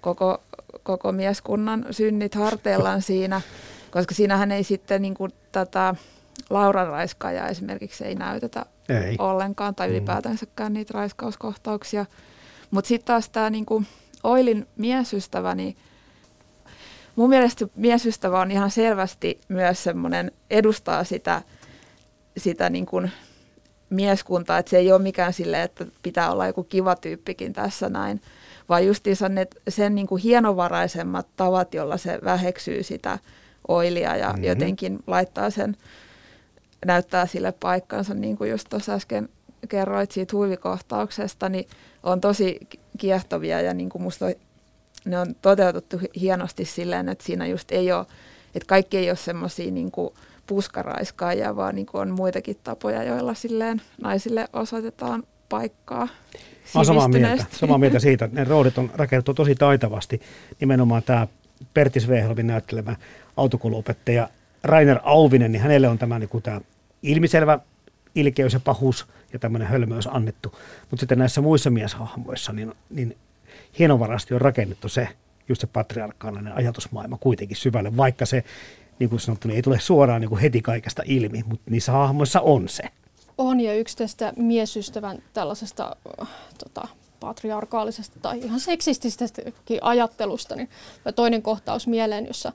[0.00, 0.42] koko,
[0.82, 3.40] koko mieskunnan synnit harteillaan siinä,
[3.90, 5.94] koska siinähän ei sitten niin kuin tätä
[6.50, 9.16] Lauran raiskaajaa esimerkiksi ei näytetä ei.
[9.18, 9.92] ollenkaan tai mm.
[9.94, 12.06] ylipäätänsäkään niitä raiskauskohtauksia.
[12.70, 13.66] Mutta sitten taas tämä niin
[14.24, 15.76] Oilin miesystävä, niin
[17.16, 21.42] mun mielestä miesystävä on ihan selvästi myös semmoinen, edustaa sitä,
[22.36, 23.10] sitä niin kuin
[23.90, 28.20] mieskuntaa, että se ei ole mikään sille, että pitää olla joku kiva tyyppikin tässä näin,
[28.68, 33.18] vaan justiinsa ne, sen niin kuin hienovaraisemmat tavat, jolla se väheksyy sitä
[33.68, 34.44] oilia ja mm-hmm.
[34.44, 35.76] jotenkin laittaa sen,
[36.86, 39.28] näyttää sille paikkansa, niin kuin just tuossa äsken
[39.68, 41.66] kerroit siitä huivikohtauksesta, niin
[42.02, 42.60] on tosi
[42.98, 44.26] kiehtovia ja niin kuin musta
[45.04, 48.06] ne on toteutettu hienosti silleen, että siinä just ei ole,
[48.54, 49.90] että kaikki ei ole semmoisia niin
[50.46, 56.08] puskaraiskaajia, vaan niin on muitakin tapoja, joilla silleen naisille osoitetaan paikkaa.
[56.74, 60.20] Olen samaa mieltä, samaa mieltä siitä, että ne roodit on rakennettu tosi taitavasti.
[60.60, 61.28] Nimenomaan tämä
[61.74, 62.96] Pertti Sveholmin näyttelemä
[63.36, 64.28] autokouluopettaja
[64.62, 66.60] Rainer Auvinen, niin hänelle on tämä, niin kuin tämä
[67.02, 67.58] ilmiselvä
[68.14, 70.58] ilkeys ja pahuus ja tämmöinen hölmöys annettu.
[70.90, 73.16] Mutta sitten näissä muissa mieshahmoissa niin, niin
[73.78, 75.08] hienovarasti on rakennettu se,
[75.48, 78.44] just se patriarkaalinen ajatusmaailma kuitenkin syvälle, vaikka se,
[78.98, 82.40] niin kuin sanottu, niin ei tule suoraan niin kuin heti kaikesta ilmi, mutta niissä hahmoissa
[82.40, 82.82] on se.
[83.38, 85.96] On, ja yksi tästä miesystävän tällaisesta
[86.58, 86.88] tota,
[87.20, 90.68] patriarkaalisesta tai ihan seksistisestäkin ajattelusta, niin
[91.14, 92.52] toinen kohtaus mieleen, jossa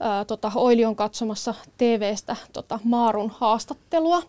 [0.00, 4.22] ää, tota, Oili on katsomassa TV-stä tota, Maarun haastattelua.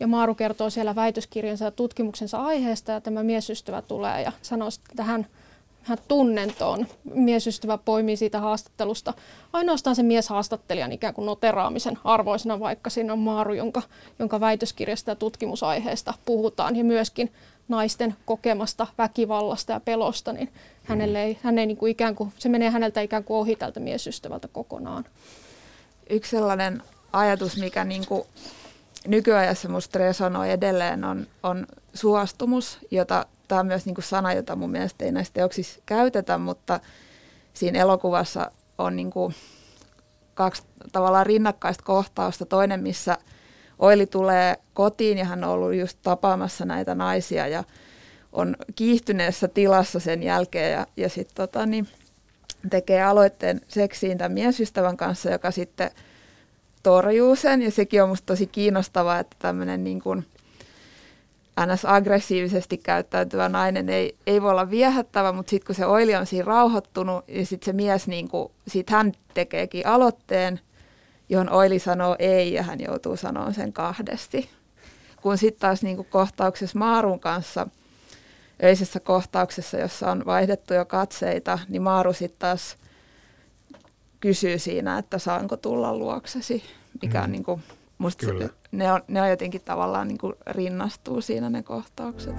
[0.00, 5.04] Ja Maaru kertoo siellä väitöskirjansa ja tutkimuksensa aiheesta ja tämä miesystävä tulee ja sanoo, että
[5.04, 5.26] hän,
[5.82, 6.86] hän tunnentoon.
[7.04, 9.14] Miesystävä poimii siitä haastattelusta
[9.52, 13.82] ainoastaan sen mieshaastattelijan ikään kuin noteraamisen arvoisena, vaikka siinä on Maaru, jonka,
[14.18, 17.32] jonka väitöskirjasta ja tutkimusaiheesta puhutaan ja myöskin
[17.68, 20.52] naisten kokemasta väkivallasta ja pelosta, niin
[20.84, 23.80] hänelle ei, hän ei niin kuin ikään kuin, se menee häneltä ikään kuin ohi tältä
[23.80, 25.04] miesystävältä kokonaan.
[26.10, 28.22] Yksi sellainen ajatus, mikä niin kuin
[29.06, 34.56] nykyajassa minusta resonoi edelleen, on, on suostumus, jota tämä on myös niin kuin sana, jota
[34.56, 36.80] mun mielestä ei näistä teoksissa käytetä, mutta
[37.54, 39.34] siinä elokuvassa on niin kuin
[40.34, 42.46] kaksi tavallaan rinnakkaista kohtausta.
[42.46, 43.18] Toinen, missä
[43.78, 47.64] Oili tulee kotiin ja hän on ollut just tapaamassa näitä naisia ja
[48.32, 51.88] on kiihtyneessä tilassa sen jälkeen ja, ja sitten tota, niin
[52.70, 55.90] tekee aloitteen seksiin tämän miesystävän kanssa, joka sitten
[56.82, 57.62] torjuu sen.
[57.62, 60.26] Ja sekin on musta tosi kiinnostavaa, että tämmöinen niin kuin
[61.66, 61.84] ns.
[61.84, 66.44] aggressiivisesti käyttäytyvä nainen ei, ei voi olla viehättävä, mutta sitten kun se oili on siinä
[66.44, 70.60] rauhoittunut, ja sitten se mies, niin kuin, sit hän tekeekin aloitteen,
[71.28, 74.50] johon oili sanoo ei, ja hän joutuu sanoa sen kahdesti.
[75.22, 77.66] Kun sitten taas niin kuin kohtauksessa Maarun kanssa–
[78.62, 82.76] öisessä kohtauksessa, jossa on vaihdettu jo katseita, niin Maaru sitten taas
[84.20, 86.62] kysyy siinä, että saanko tulla luoksesi,
[87.02, 87.24] mikä mm.
[87.24, 87.62] on niin kuin,
[88.00, 92.34] musta se, ne, on, ne on jotenkin tavallaan niin kuin rinnastuu siinä ne kohtaukset.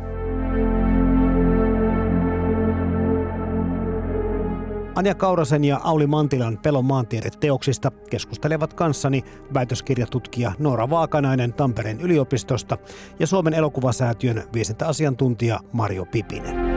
[4.95, 12.77] Anja Kaurasen ja Auli Mantilan Pelon maantiede-teoksista keskustelevat kanssani väitöskirjatutkija Noora Vaakanainen Tampereen yliopistosta
[13.19, 16.70] ja Suomen elokuvasäätiön viestintäasiantuntija Mario Pipinen.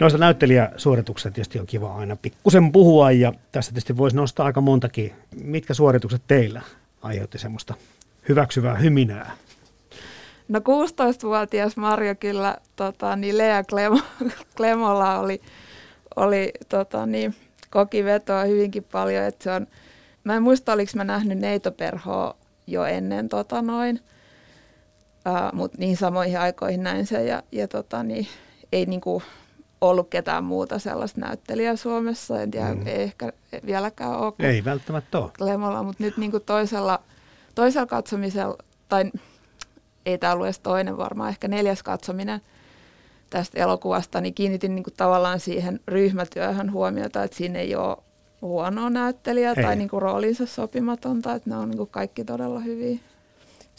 [0.00, 5.12] Noista näyttelijäsuorituksista tietysti on kiva aina pikkusen puhua ja tässä tietysti voisi nostaa aika montakin.
[5.42, 6.62] Mitkä suoritukset teillä
[7.02, 7.74] aiheutti semmoista
[8.28, 9.36] hyväksyvää hyminää?
[10.48, 14.00] No 16-vuotias Marjo kyllä, tota, niin Lea Klemo,
[14.56, 15.40] Klemolla oli,
[16.16, 17.34] oli tota, niin,
[17.70, 19.24] koki vetoa hyvinkin paljon.
[19.24, 19.66] Että se on,
[20.24, 22.36] mä en muista, oliko mä nähnyt Neitoperhoa
[22.66, 24.00] jo ennen tota noin,
[25.28, 27.24] uh, mutta niin samoihin aikoihin näin se.
[27.24, 28.26] Ja, ja tota, niin,
[28.72, 29.22] ei niinku
[29.80, 32.42] ollut ketään muuta sellaista näyttelijää Suomessa.
[32.42, 32.86] En tiedä, mm.
[32.86, 33.32] ei ehkä
[33.66, 34.32] vieläkään ole.
[34.38, 35.30] Ei välttämättä ole.
[35.38, 37.00] Klemolla, mutta nyt niinku toisella,
[37.54, 38.56] toisella katsomisella,
[38.88, 39.10] tai
[40.06, 42.40] ei tämä ollut edes toinen varmaan, ehkä neljäs katsominen
[43.30, 47.96] tästä elokuvasta, niin kiinnitin niin kuin tavallaan siihen ryhmätyöhön huomiota, että siinä ei ole
[48.42, 49.64] huonoa näyttelijää ei.
[49.64, 52.98] tai niin kuin roolinsa sopimatonta, että ne on niin kuin kaikki todella hyviä.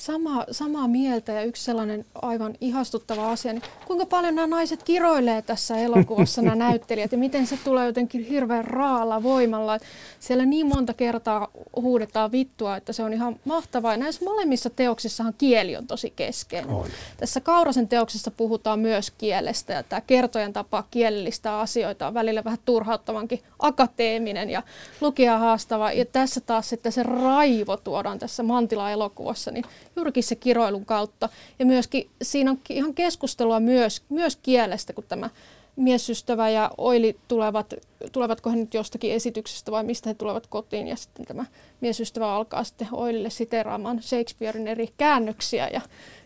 [0.02, 5.42] Sama, samaa mieltä ja yksi sellainen aivan ihastuttava asia, niin kuinka paljon nämä naiset kiroilee
[5.42, 9.76] tässä elokuvassa nämä näyttelijät ja miten se tulee jotenkin hirveän raalla voimalla.
[9.76, 9.88] Että
[10.20, 13.92] siellä niin monta kertaa huudetaan vittua, että se on ihan mahtavaa.
[13.92, 16.70] Ja näissä molemmissa teoksissahan kieli on tosi keskeinen.
[16.70, 16.88] On.
[17.18, 22.60] Tässä Kaurasen teoksessa puhutaan myös kielestä ja tämä kertojan tapa kielellistä asioita on välillä vähän
[22.66, 24.64] turhauttavankin akateeminen ja
[25.02, 25.92] lukija haastava.
[25.92, 31.30] Ja tässä taas sitten se raivo tuodaan tässä Mantila-elokuvassa, niin juurikin se kiroilun kautta.
[31.60, 35.30] Ja myöskin siinä on ihan keskustelua myös, myös kielestä, kun tämä
[35.76, 37.74] miesystävä ja Oili tulevat,
[38.12, 40.88] tulevatko he nyt jostakin esityksestä vai mistä he tulevat kotiin.
[40.88, 41.46] Ja sitten tämä
[41.82, 45.82] miesystävä alkaa sitten Oilille siteraamaan Shakespearein eri käännöksiä ja,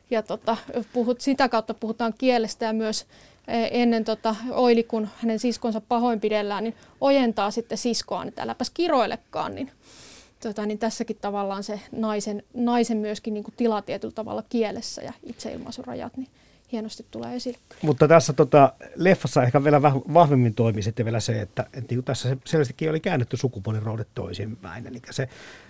[0.09, 0.57] ja tota,
[0.93, 3.05] puhut, sitä kautta puhutaan kielestä ja myös
[3.47, 9.55] eh, ennen tota, Oili, kun hänen siskonsa pahoinpidellään, niin ojentaa sitten siskoaan, että äläpäs kiroilekaan,
[9.55, 9.71] niin
[10.49, 15.13] tota, niin tässäkin tavallaan se naisen, naisen myöskin niin kuin tila tietyllä tavalla kielessä ja
[15.23, 16.27] itseilmaisurajat, niin
[16.71, 17.57] hienosti tulee esille.
[17.81, 19.81] Mutta tässä tota, leffassa ehkä vielä
[20.13, 24.87] vahvemmin toimi sitten vielä se, että, että niin tässä se selvästikin oli käännetty sukupuoliroudet toisinpäin.
[24.87, 25.29] Eli se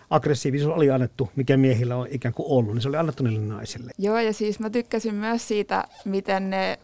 [0.10, 3.92] aggressiivisuus oli annettu, mikä miehillä on ikään kuin ollut, niin se oli annettu niille naisille.
[3.98, 6.80] Joo, ja siis mä tykkäsin myös siitä, miten ne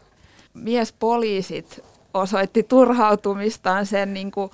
[0.54, 1.80] miespoliisit
[2.14, 4.50] osoitti turhautumistaan sen niin kuin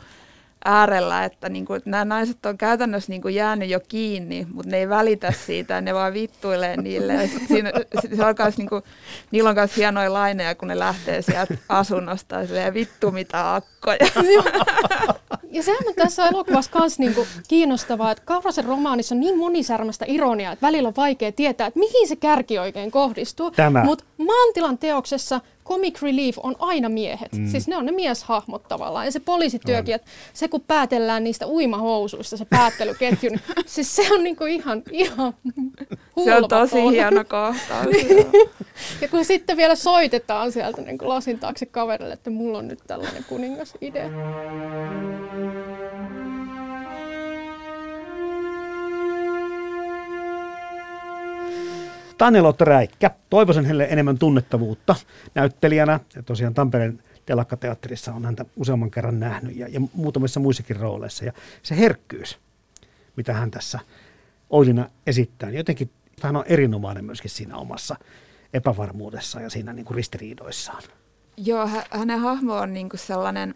[0.65, 4.71] äärellä, että, niin kuin, että nämä naiset on käytännössä niin kuin jäänyt jo kiinni, mutta
[4.71, 7.15] ne ei välitä siitä, ne vaan vittuilee niille.
[7.15, 7.73] Ja siinä,
[8.17, 8.83] se on myös, niin kuin,
[9.31, 13.99] niillä on myös hienoja laineja, kun ne lähtee sieltä asunnosta ja vittu mitä akkoja.
[15.51, 20.53] Ja sehän on tässä elokuvassa myös niinku kiinnostavaa, että Kaurasen romaanissa on niin monisärmästä ironiaa,
[20.53, 23.53] että välillä on vaikea tietää, että mihin se kärki oikein kohdistuu.
[23.85, 27.33] Mutta Mantilan teoksessa comic relief on aina miehet.
[27.33, 27.47] Mm.
[27.47, 29.05] Siis ne on ne mieshahmot tavallaan.
[29.05, 34.25] Ja se poliisityökin, että se kun päätellään niistä uimahousuista, se päättelyketju, niin siis se on
[34.25, 35.35] niinku ihan, ihan
[36.25, 37.97] Se on tosi hieno kohtaus.
[39.03, 43.25] ja kun sitten vielä soitetaan sieltä niin lasin taakse kaverille, että mulla on nyt tällainen
[43.29, 43.75] kuningas
[52.19, 52.27] idea.
[52.27, 53.11] Tannelotta Räikkä.
[53.31, 54.95] Toivoisin hänelle enemmän tunnettavuutta
[55.35, 56.01] näyttelijänä.
[56.15, 61.25] Ja tosiaan Tampereen telakkateatterissa on häntä useamman kerran nähnyt ja, ja muutamissa muissakin rooleissa.
[61.25, 62.39] Ja se herkkyys,
[63.17, 63.79] mitä hän tässä
[64.51, 65.91] Oilina esittää, niin jotenkin
[66.23, 67.97] hän on erinomainen myöskin siinä omassa
[68.55, 70.83] epävarmuudessa ja siinä niin kuin ristiriidoissaan.
[71.37, 73.55] Joo, hänen hahmo on niin kuin sellainen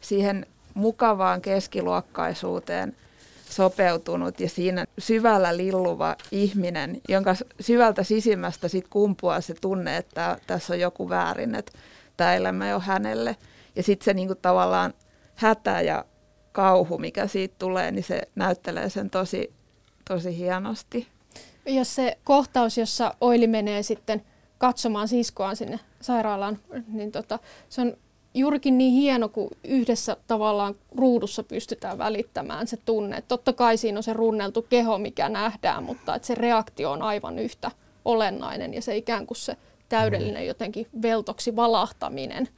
[0.00, 2.96] siihen mukavaan keskiluokkaisuuteen–
[3.50, 10.72] sopeutunut ja siinä syvällä lilluva ihminen, jonka syvältä sisimmästä sit kumpuaa se tunne, että tässä
[10.72, 11.72] on joku väärin, että
[12.16, 13.36] tämä elämä ei ole hänelle.
[13.76, 14.94] Ja sitten se niinku tavallaan
[15.34, 16.04] hätä ja
[16.52, 19.52] kauhu, mikä siitä tulee, niin se näyttelee sen tosi,
[20.08, 21.08] tosi hienosti.
[21.66, 24.22] Ja se kohtaus, jossa Oili menee sitten
[24.58, 26.58] katsomaan siskoaan sinne sairaalaan,
[26.88, 27.96] niin tota, se on
[28.34, 33.22] juurikin niin hieno, kun yhdessä tavallaan ruudussa pystytään välittämään se tunne.
[33.28, 37.38] totta kai siinä on se runneltu keho, mikä nähdään, mutta että se reaktio on aivan
[37.38, 37.70] yhtä
[38.04, 39.56] olennainen ja se ikään kuin se
[39.88, 42.48] täydellinen jotenkin veltoksi valahtaminen,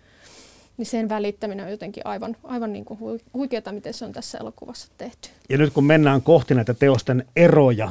[0.76, 4.88] niin sen välittäminen on jotenkin aivan, aivan niin kuin huikeaa, miten se on tässä elokuvassa
[4.98, 5.28] tehty.
[5.48, 7.90] Ja nyt kun mennään kohti näitä teosten eroja,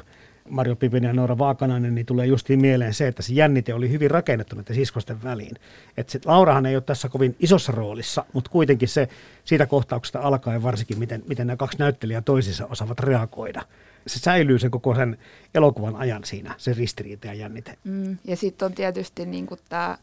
[0.51, 4.11] Marjo Pipinen ja Noora Vaakanainen, niin tulee justiin mieleen se, että se jännite oli hyvin
[4.11, 5.55] rakennettu näiden siskosten väliin.
[5.97, 9.09] Että Laurahan ei ole tässä kovin isossa roolissa, mutta kuitenkin se
[9.45, 13.61] siitä kohtauksesta alkaen varsinkin, miten, miten nämä kaksi näyttelijää toisissa osaavat reagoida.
[14.07, 15.17] Se säilyy sen koko sen
[15.55, 17.77] elokuvan ajan siinä, se ristiriita ja jännite.
[17.83, 19.97] Mm, ja sitten on tietysti niin tämä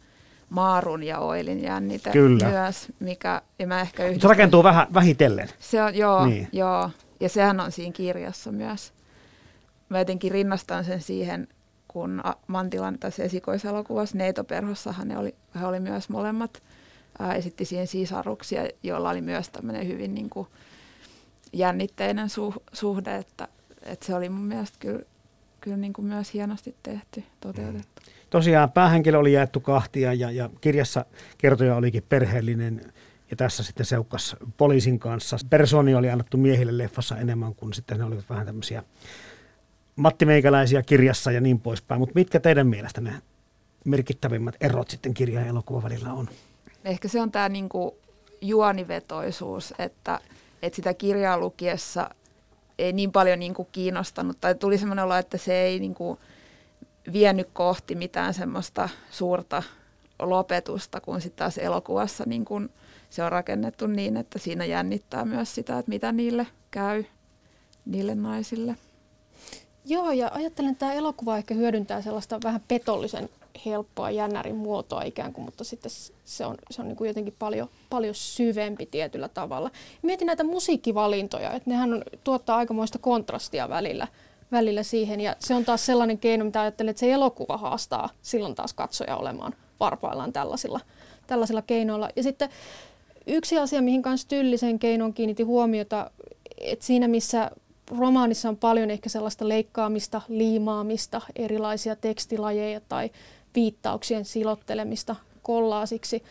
[0.50, 2.48] Maarun ja Oilin jännite Kyllä.
[2.48, 4.22] myös, mikä ja mä ehkä yhdistän.
[4.22, 5.48] Se rakentuu vähän vähitellen.
[5.58, 6.48] Se on, joo, niin.
[6.52, 8.92] joo, ja sehän on siinä kirjassa myös
[9.88, 11.48] mä jotenkin rinnastan sen siihen,
[11.88, 16.62] kun Mantilan tässä esikoiselokuvassa Neitoperhossahan ne oli, he oli myös molemmat,
[17.18, 20.48] ää, esitti siihen sisaruksia, joilla oli myös tämmöinen hyvin niin kuin
[21.52, 23.48] jännitteinen su, suhde, että,
[23.82, 25.02] että se oli mun mielestä kyllä,
[25.60, 28.02] kyllä niin kuin myös hienosti tehty, toteutettu.
[28.06, 28.12] Mm.
[28.30, 31.04] Tosiaan päähenkilö oli jaettu kahtia ja, ja kirjassa
[31.38, 32.92] kertoja olikin perheellinen
[33.30, 35.36] ja tässä sitten seukkas poliisin kanssa.
[35.50, 38.82] Personi oli annettu miehille leffassa enemmän kuin sitten ne olivat vähän tämmöisiä
[39.98, 43.12] Matti Meikäläisiä kirjassa ja niin poispäin, mutta mitkä teidän mielestä ne
[43.84, 46.28] merkittävimmät erot sitten kirjan ja elokuvan välillä on?
[46.84, 47.98] Ehkä se on tämä niinku
[48.40, 50.20] juonivetoisuus, että,
[50.62, 52.10] että sitä kirjaa lukiessa
[52.78, 56.18] ei niin paljon niinku kiinnostanut, tai tuli sellainen olo, että se ei niinku
[57.12, 59.62] vienyt kohti mitään semmoista suurta
[60.18, 62.70] lopetusta, kun sitten taas elokuvassa niin kun
[63.10, 67.04] se on rakennettu niin, että siinä jännittää myös sitä, että mitä niille käy,
[67.86, 68.76] niille naisille.
[69.88, 73.28] Joo, ja ajattelen, että tämä elokuva ehkä hyödyntää sellaista vähän petollisen
[73.66, 75.90] helppoa jännärin muotoa ikään kuin, mutta sitten
[76.24, 79.70] se on, se on niin kuin jotenkin paljon, paljon syvempi tietyllä tavalla.
[80.02, 84.08] Mietin näitä musiikkivalintoja, että nehän on, tuottaa aikamoista kontrastia välillä,
[84.52, 88.54] välillä siihen, ja se on taas sellainen keino, mitä ajattelen, että se elokuva haastaa silloin
[88.54, 90.80] taas katsoja olemaan varpaillaan tällaisilla,
[91.26, 92.10] tällaisilla keinoilla.
[92.16, 92.48] Ja sitten
[93.26, 96.10] yksi asia, mihin kanssa Tyllisen keinon kiinnitti huomiota,
[96.60, 97.50] että siinä missä
[97.98, 103.10] romaanissa on paljon ehkä sellaista leikkaamista, liimaamista, erilaisia tekstilajeja tai
[103.54, 106.22] viittauksien silottelemista kollaasiksi,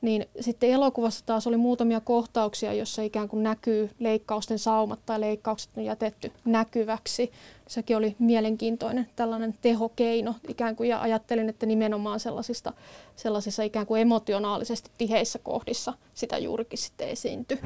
[0.00, 5.70] niin sitten elokuvassa taas oli muutamia kohtauksia, jossa ikään kuin näkyy leikkausten saumat tai leikkaukset
[5.76, 7.32] on jätetty näkyväksi.
[7.68, 12.72] Sekin oli mielenkiintoinen tällainen tehokeino ikään kuin, ja ajattelin, että nimenomaan sellaisista,
[13.16, 17.58] sellaisissa ikään kuin emotionaalisesti tiheissä kohdissa sitä juurikin sitten esiintyi.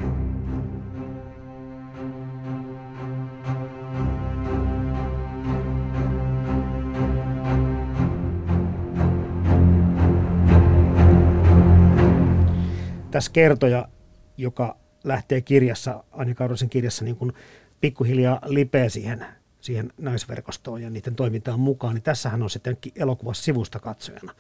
[13.11, 13.89] Tässä kertoja,
[14.37, 17.33] joka lähtee kirjassa, Anja Kaurosen kirjassa niin kuin
[17.81, 19.27] pikkuhiljaa lipeä siihen,
[19.61, 24.35] siihen naisverkostoon ja niiden toimintaan mukaan, niin tässähän on sitten elokuvassa sivusta katsojana.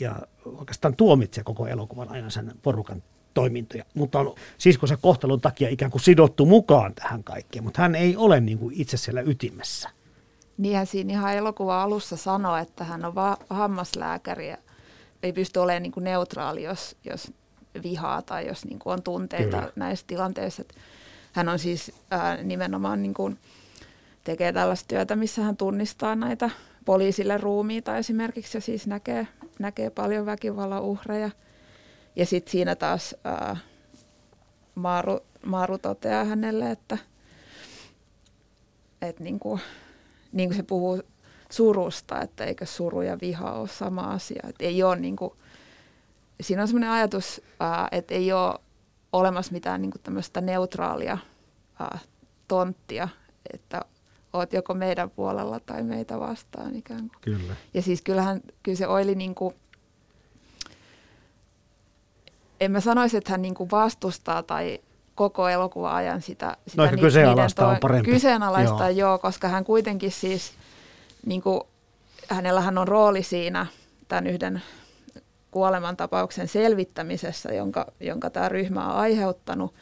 [0.00, 3.02] Ja oikeastaan tuomitsee koko elokuvan ajan sen porukan
[3.34, 8.16] toimintoja, mutta on siskonsä kohtalon takia ikään kuin sidottu mukaan tähän kaikkeen, mutta hän ei
[8.16, 9.90] ole niin kuin itse siellä ytimessä.
[10.58, 14.56] Niinhän siinä ihan elokuva alussa sanoi, että hän on va- hammaslääkäri ja
[15.22, 17.32] ei pysty olemaan niin kuin neutraali, jos, jos
[17.82, 19.72] vihaa tai jos niin kuin on tunteita Kyllä.
[19.76, 20.62] näissä tilanteissa.
[20.62, 20.74] Että
[21.32, 23.38] hän on siis ää, nimenomaan niin kuin,
[24.24, 26.50] tekee tällaista työtä, missä hän tunnistaa näitä
[26.84, 31.30] poliisille ruumiita esimerkiksi ja siis näkee, näkee paljon väkivallan uhreja.
[32.16, 33.56] Ja sitten siinä taas ää,
[34.74, 36.98] Maaru, Maaru toteaa hänelle, että,
[39.02, 39.60] että niin kuin,
[40.32, 41.02] niin kuin se puhuu
[41.50, 44.42] surusta, että eikö suru ja viha ole sama asia.
[44.48, 45.32] Että ei ole niin kuin,
[46.40, 47.40] siinä on sellainen ajatus,
[47.92, 48.58] että ei ole
[49.12, 51.18] olemassa mitään niin tämmöistä neutraalia
[52.48, 53.08] tonttia,
[53.52, 53.80] että
[54.32, 57.20] oot joko meidän puolella tai meitä vastaan ikään kuin.
[57.20, 57.54] Kyllä.
[57.74, 59.54] Ja siis kyllähän, kyllä se Oili niin kuin,
[62.60, 64.80] en mä sanoisi, että hän niin kuin vastustaa tai
[65.14, 68.10] koko elokuva ajan sitä, sitä no, ni, kyseenalaista on parempi.
[68.10, 69.08] Kyseenalaista joo.
[69.08, 70.52] joo, koska hän kuitenkin siis,
[71.26, 71.60] niin kuin,
[72.28, 73.66] hänellähän on rooli siinä
[74.08, 74.62] tämän yhden
[75.56, 79.74] kuolemantapauksen selvittämisessä, jonka, jonka tämä ryhmä on aiheuttanut.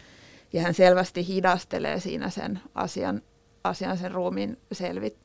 [0.53, 3.23] Ja hän selvästi hidastelee siinä sen asian,
[3.65, 5.17] asian sen ruumiin selvit,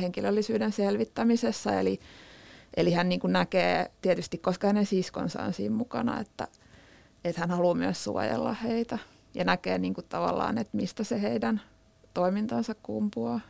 [0.00, 1.80] henkilöllisyyden selvittämisessä.
[1.80, 2.00] Eli,
[2.76, 6.48] eli hän niin näkee tietysti, koska hänen siskonsa on siinä mukana, että,
[7.24, 8.98] että hän haluaa myös suojella heitä.
[9.34, 11.60] Ja näkee niin kuin tavallaan, että mistä se heidän
[12.14, 13.40] toimintansa kumpuaa.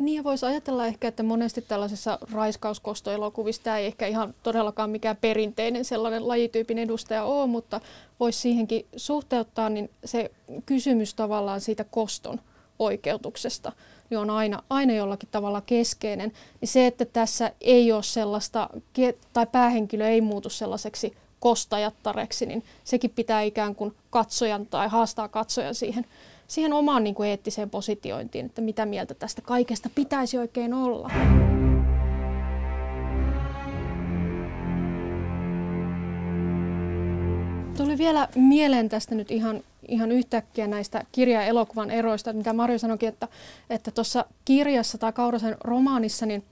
[0.00, 5.16] Niin ja voisi ajatella ehkä, että monesti tällaisessa raiskauskostoelokuvissa tämä ei ehkä ihan todellakaan mikään
[5.16, 7.80] perinteinen sellainen lajityypin edustaja ole, mutta
[8.20, 10.30] voisi siihenkin suhteuttaa, niin se
[10.66, 12.40] kysymys tavallaan siitä koston
[12.78, 13.72] oikeutuksesta
[14.10, 16.32] niin on aina, aina jollakin tavalla keskeinen.
[16.60, 18.70] Niin se, että tässä ei ole sellaista,
[19.32, 25.74] tai päähenkilö ei muutu sellaiseksi kostajattareksi, niin sekin pitää ikään kuin katsojan tai haastaa katsojan
[25.74, 26.06] siihen
[26.50, 31.10] siihen omaan niin kuin eettiseen positiointiin, että mitä mieltä tästä kaikesta pitäisi oikein olla.
[37.76, 42.78] Tuli vielä mieleen tästä nyt ihan, ihan yhtäkkiä näistä kirja- ja elokuvan eroista, mitä Marjo
[42.78, 43.28] sanoikin, että
[43.70, 46.44] että tuossa kirjassa tai Kaurasen romaanissa niin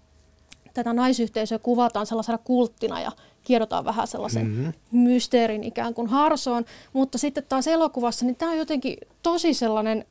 [0.74, 3.12] tätä naisyhteisöä kuvataan sellaisena kulttina ja
[3.48, 4.72] kierrotaan vähän sellaisen mm-hmm.
[4.90, 10.04] mysteerin ikään kuin harsoon, mutta sitten taas elokuvassa, niin tämä on jotenkin tosi sellainen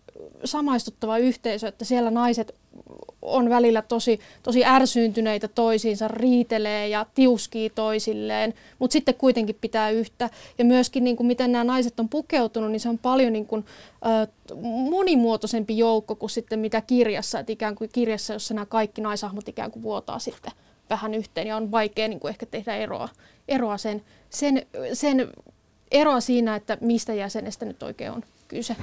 [0.43, 2.55] samaistuttava yhteisö, että siellä naiset
[3.21, 10.29] on välillä tosi, tosi ärsyyntyneitä toisiinsa, riitelee ja tiuskii toisilleen, mutta sitten kuitenkin pitää yhtä.
[10.57, 13.65] Ja myöskin niin kuin miten nämä naiset on pukeutunut, niin se on paljon niin kuin,
[14.05, 14.27] äh,
[14.89, 17.39] monimuotoisempi joukko kuin sitten mitä kirjassa.
[17.39, 20.51] Että ikään kuin kirjassa, jossa nämä kaikki naisahmot ikään kuin vuotaa sitten
[20.89, 23.09] vähän yhteen ja on vaikea niin kuin ehkä tehdä eroa,
[23.47, 25.31] eroa sen, sen, sen
[25.91, 28.75] eroa siinä, että mistä jäsenestä nyt oikein on kyse.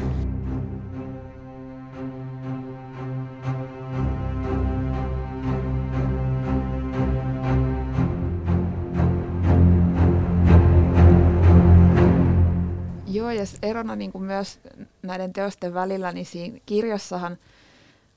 [13.06, 14.58] Joo, ja erona niin kuin myös
[15.02, 17.38] näiden teosten välillä, niin siinä kirjassahan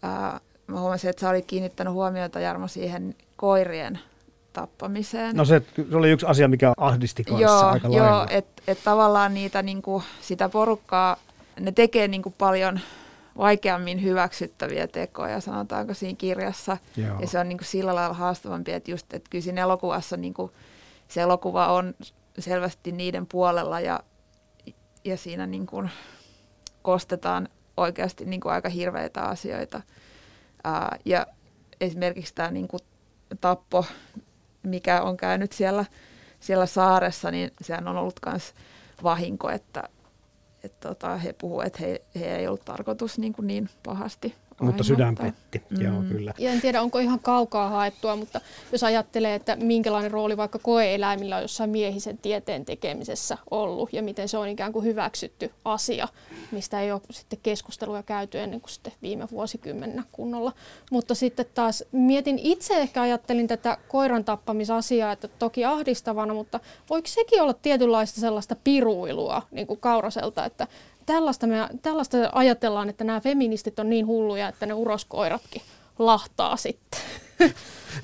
[0.02, 4.00] ää, mä huomasin, että sä olit kiinnittänyt huomiota Jarmo siihen koirien
[4.54, 5.36] tappamiseen.
[5.36, 9.34] No se, se oli yksi asia, mikä ahdisti kanssa joo, aika Joo, että et tavallaan
[9.34, 11.18] niitä, niinku, sitä porukkaa,
[11.60, 12.80] ne tekee niinku paljon
[13.38, 16.78] vaikeammin hyväksyttäviä tekoja, sanotaanko siinä kirjassa.
[16.98, 17.20] Joo.
[17.20, 20.34] Ja se on niin kuin sillä lailla haastavampi, että just, että kyllä siinä elokuvassa niin
[20.34, 20.52] kuin,
[21.08, 21.94] se elokuva on
[22.40, 24.00] selvästi niiden puolella ja,
[25.06, 25.90] ja siinä niin kuin
[26.82, 29.82] kostetaan oikeasti niin kuin aika hirveitä asioita.
[30.64, 31.28] Ää, ja
[31.82, 32.82] esimerkiksi tämä niin kuin
[33.42, 33.86] tappo,
[34.64, 35.86] mikä on käynyt siellä,
[36.40, 38.54] siellä saaressa, niin sehän on ollut myös
[39.04, 39.84] vahinko, että,
[40.64, 44.84] että tota, he puhuivat, että he, he ei ollut tarkoitus niin, kuin niin pahasti mutta
[44.84, 45.82] sydän petti, mm.
[45.82, 46.34] joo kyllä.
[46.38, 48.42] Ja en tiedä, onko ihan kaukaa haettua, mutta
[48.72, 54.30] jos ajattelee, että minkälainen rooli vaikka koeeläimillä on jossain miehisen tieteen tekemisessä ollut ja miten
[54.30, 56.08] se on ikään kuin hyväksytty asia,
[56.52, 60.54] mistä ei ole sitten keskusteluja käyty ennen kuin sitten viime vuosikymmenenä kunnolla.
[60.92, 67.08] Mutta sitten taas mietin itse ehkä ajattelin tätä koiran tappamisasiaa, että toki ahdistavana, mutta voiko
[67.08, 70.68] sekin olla tietynlaista sellaista piruilua niin kuin Kauraselta, että
[71.08, 75.62] tällaista, me, tällaista ajatellaan, että nämä feministit on niin hulluja, että ne uroskoiratkin
[76.00, 77.02] lahtaa sitten.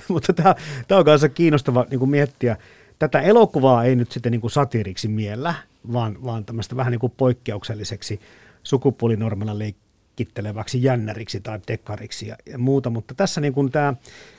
[0.08, 0.56] Mutta tämä,
[0.92, 2.58] on kanssa kiinnostava niin miettiä.
[3.00, 5.54] Tätä elokuvaa ei nyt sitten niin kuin satiiriksi miellä,
[5.94, 8.20] vaan, vaan tämmöistä vähän niin kuin poikkeukselliseksi
[8.64, 12.90] sukupuolinormilla leikitteleväksi jännäriksi tai dekkariksi ja, ja muuta.
[12.90, 13.94] Mutta tässä niin kuin tämä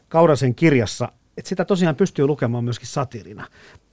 [0.08, 3.46] Kaurasen kirjassa, että sitä tosiaan pystyy lukemaan myöskin satirina.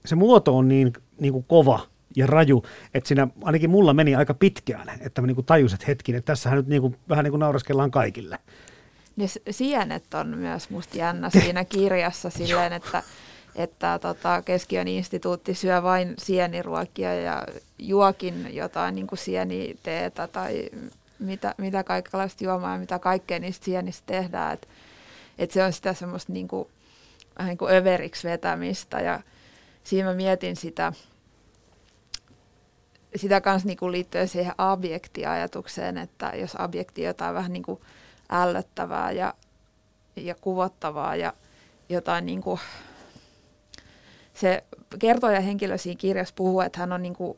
[0.06, 1.80] Se muoto on niin, niin kuin kova
[2.16, 6.20] ja raju, että siinä ainakin mulla meni aika pitkään, että mä niin tajusin, että hetkinen,
[6.20, 8.40] että tässähän nyt niin kuin, vähän niin kuin nauraskellaan kaikille.
[9.16, 13.04] Ne sienet on myös musta jännä siinä kirjassa silleen, että,
[13.56, 17.44] että tota, Keskiön instituutti syö vain sieniruokia ja
[17.80, 20.70] juokin jotain niin kuin sieniteetä tai
[21.20, 24.54] mitä, mitä kaikenlaista juomaa ja mitä kaikkea niistä sienistä tehdään.
[24.54, 24.68] Että
[25.38, 26.68] et se on sitä semmoista niin kuin,
[27.38, 29.20] vähän niin kuin överiksi vetämistä ja
[29.84, 30.94] siinä mä mietin sitä,
[33.16, 37.82] sitä kanssa niin liittyen siihen objektiajatukseen, että jos objekti jotain vähän niin kuin
[38.30, 39.34] ällöttävää ja,
[40.16, 41.34] ja kuvottavaa ja
[41.90, 42.60] jotain niin kuin,
[44.34, 44.64] se
[45.00, 47.38] kertoja henkilö siinä kirjassa puhuu, että hän on niin kuin,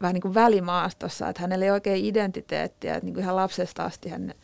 [0.00, 4.08] vähän niin kuin välimaastossa, että hänellä ei oikein identiteettiä, että niin kuin ihan lapsesta asti
[4.08, 4.34] hän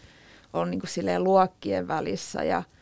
[0.52, 2.62] on niin kuin luokkien välissä ja–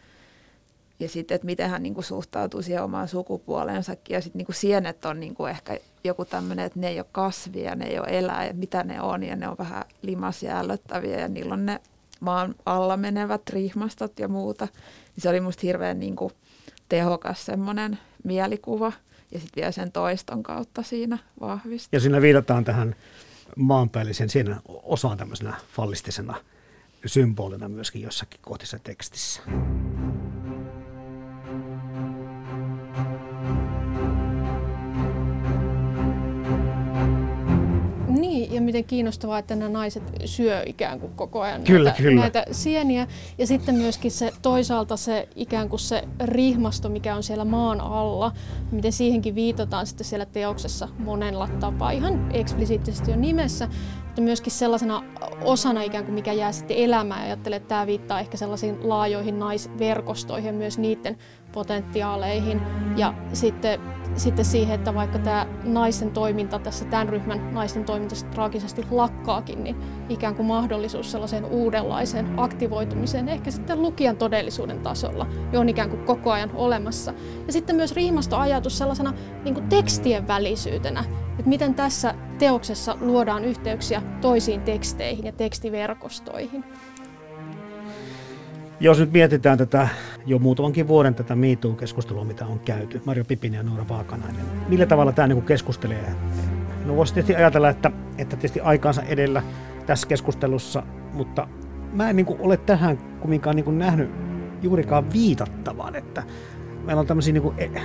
[1.00, 4.14] ja sitten, että miten hän niin kuin suhtautuu siihen omaan sukupuoleensakin.
[4.14, 7.06] Ja sitten niin kuin sienet on niin kuin ehkä joku tämmöinen, että ne ei ole
[7.12, 9.22] kasvia, ne ei ole eläjä, mitä ne on.
[9.22, 11.80] Ja ne on vähän limasia ja ällöttäviä ja niillä on ne
[12.20, 14.64] maan alla menevät rihmastot ja muuta.
[14.64, 16.32] Niin se oli musta hirveän niin kuin
[16.88, 18.92] tehokas semmoinen mielikuva.
[19.32, 21.88] Ja sitten vielä sen toiston kautta siinä vahvistuu.
[21.92, 22.96] Ja siinä viitataan tähän
[23.56, 26.34] maanpäällisen siinä osaan tämmöisenä fallistisena
[27.06, 29.42] symbolina myöskin jossakin kohdissa tekstissä.
[38.56, 42.20] Ja miten kiinnostavaa, että nämä naiset syö ikään kuin koko ajan kyllä, näitä, kyllä.
[42.20, 43.06] näitä sieniä.
[43.38, 48.32] Ja sitten myöskin se toisaalta se ikään kuin se rihmasto, mikä on siellä maan alla,
[48.70, 53.68] miten siihenkin viitataan sitten siellä teoksessa monella tapaa, ihan eksplisiittisesti jo nimessä,
[54.04, 55.02] mutta myöskin sellaisena
[55.44, 57.22] osana ikään kuin mikä jää sitten elämään.
[57.22, 61.18] Ajattelen, että tämä viittaa ehkä sellaisiin laajoihin naisverkostoihin ja myös niiden
[61.56, 62.62] potentiaaleihin.
[62.96, 63.80] Ja sitten
[64.16, 69.76] sitten siihen, että vaikka tämä naisten toiminta tässä, tämän ryhmän naisten toiminta traagisesti lakkaakin, niin
[70.08, 76.04] ikään kuin mahdollisuus sellaiseen uudenlaiseen aktivoitumiseen, ehkä sitten lukijan todellisuuden tasolla, jo on ikään kuin
[76.04, 77.14] koko ajan olemassa.
[77.46, 79.12] Ja sitten myös rihmastoajatus sellaisena
[79.44, 86.64] niin kuin tekstien välisyytenä, että miten tässä teoksessa luodaan yhteyksiä toisiin teksteihin ja tekstiverkostoihin.
[88.80, 89.88] Jos nyt mietitään tätä
[90.26, 95.12] jo muutamankin vuoden tätä MeToo-keskustelua, mitä on käyty, Marjo Pipinen ja Noora Vaakanainen, millä tavalla
[95.12, 96.14] tämä niin keskustelee?
[96.84, 99.42] No voisi tietysti ajatella, että, että tietysti aikaansa edellä
[99.86, 101.48] tässä keskustelussa, mutta
[101.92, 104.10] mä en niin kuin ole tähän kumminkaan niin kuin nähnyt
[104.62, 106.22] juurikaan viitattavan, että
[106.84, 107.80] meillä on tämmöisiä niin kuin e,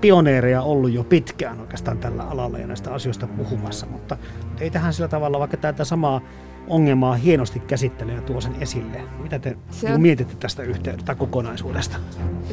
[0.00, 4.16] pioneereja ollut jo pitkään oikeastaan tällä alalla ja näistä asioista puhumassa, mutta
[4.60, 6.20] ei tähän sillä tavalla, vaikka tätä samaa
[6.68, 9.02] ongelmaa hienosti käsittelee ja tuo sen esille.
[9.22, 11.96] Mitä te se on, mietitte tästä yhteydestä kokonaisuudesta?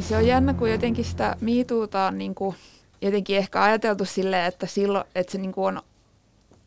[0.00, 2.56] Se on jännä, kun jotenkin sitä miituuta on niin kuin,
[3.00, 5.82] jotenkin ehkä ajateltu silleen, että, silloin, että se niin kuin on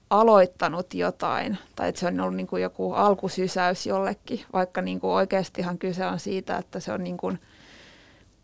[0.09, 5.11] aloittanut jotain, tai että se on ollut niin kuin joku alkusysäys jollekin, vaikka niin kuin
[5.11, 7.39] oikeastihan kyse on siitä, että se on niin kuin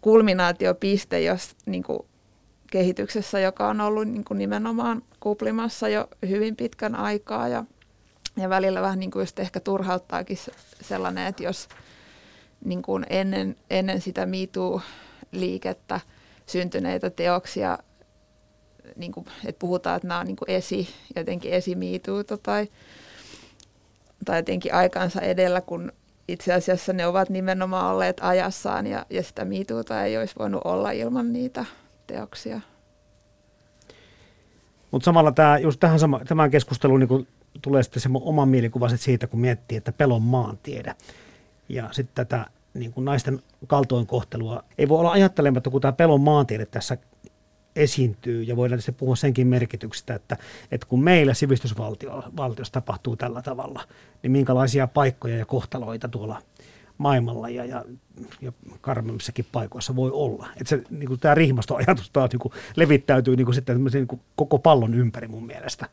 [0.01, 1.99] kulminaatiopiste, jos niin kuin
[2.71, 7.63] kehityksessä, joka on ollut niin kuin nimenomaan kuplimassa jo hyvin pitkän aikaa, ja
[8.37, 10.37] ja välillä vähän niin kuin just ehkä turhauttaakin
[10.81, 11.67] sellainen, että jos
[12.65, 15.99] niin kuin ennen, ennen sitä MeToo-liikettä
[16.45, 17.77] syntyneitä teoksia,
[18.95, 22.67] niin kuin, että puhutaan, että nämä on niin kuin esi, jotenkin esimiituuta tai,
[24.25, 25.91] tai jotenkin aikansa edellä, kun
[26.27, 30.91] itse asiassa ne ovat nimenomaan olleet ajassaan ja, ja sitä miituuta ei olisi voinut olla
[30.91, 31.65] ilman niitä
[32.07, 32.61] teoksia.
[34.91, 37.27] Mutta samalla tämä, just tähän sama, tämän keskusteluun niin
[37.63, 40.95] tulee sitten se oma mielikuva siitä, kun miettii, että pelon maantiede
[41.69, 44.63] ja sitten tätä niin kuin naisten kaltoinkohtelua.
[44.77, 46.97] Ei voi olla ajattelematta, kun tämä pelon maantiede tässä
[47.75, 50.37] esiintyy, ja voidaan sitten puhua senkin merkityksestä, että,
[50.71, 53.83] että kun meillä sivistysvaltiossa tapahtuu tällä tavalla,
[54.23, 56.41] niin minkälaisia paikkoja ja kohtaloita tuolla
[56.97, 57.85] maailmalla ja, ja,
[58.41, 58.51] ja
[58.81, 60.47] karmeimmissakin paikoissa voi olla.
[60.57, 64.21] Että se, niin kuin tämä rihmastoajatus taas niin kuin levittäytyy niin kuin sitten niin kuin
[64.35, 65.89] koko pallon ympäri mun mielestä.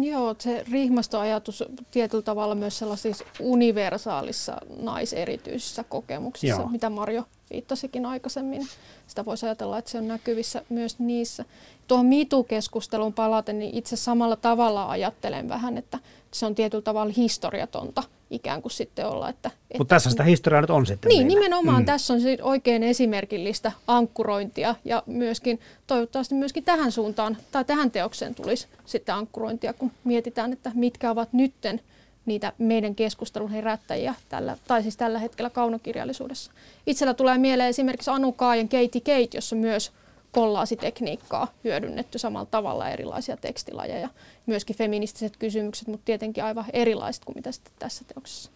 [0.00, 6.68] Joo, se rihmastoajatus tietyllä tavalla myös sellaisissa universaalissa naiserityisissä kokemuksissa, Joo.
[6.68, 8.68] mitä Marjo viittasikin aikaisemmin.
[9.06, 11.44] Sitä voisi ajatella, että se on näkyvissä myös niissä.
[11.88, 15.98] Tuohon MeToo-keskusteluun palaten, niin itse samalla tavalla ajattelen vähän, että
[16.30, 19.28] se on tietyllä tavalla historiatonta ikään kuin sitten olla.
[19.28, 21.08] Että, Mutta tässä sitä historiaa nyt on sitten.
[21.08, 21.40] Niin, meillä.
[21.40, 21.86] nimenomaan mm.
[21.86, 28.66] tässä on oikein esimerkillistä ankkurointia ja myöskin toivottavasti myöskin tähän suuntaan tai tähän teokseen tulisi
[28.84, 31.80] sitten ankkurointia, kun mietitään, että mitkä ovat nytten
[32.26, 36.52] niitä meidän keskustelun herättäjiä tällä, tai siis tällä hetkellä kaunokirjallisuudessa.
[36.86, 39.92] Itsellä tulee mieleen esimerkiksi Anu Kaajan Katie Kate, jossa myös
[40.32, 44.08] kollaasitekniikkaa hyödynnetty samalla tavalla erilaisia tekstilajeja.
[44.46, 48.50] Myöskin feministiset kysymykset, mutta tietenkin aivan erilaiset kuin mitä sitten tässä teoksessa.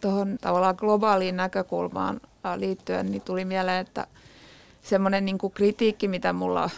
[0.00, 2.20] Tuohon tavallaan globaaliin näkökulmaan
[2.56, 4.06] liittyen niin tuli mieleen, että
[4.82, 6.70] semmoinen niin kritiikki, mitä mulla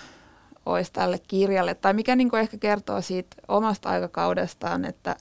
[0.67, 5.17] olisi tälle kirjalle, tai mikä niin kuin ehkä kertoo siitä omasta aikakaudestaan, että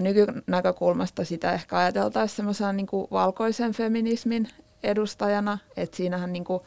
[0.00, 4.48] nykynäkökulmasta sitä ehkä ajateltaisiin semmoisena niin valkoisen feminismin
[4.82, 6.62] edustajana, että siinähän niin kuin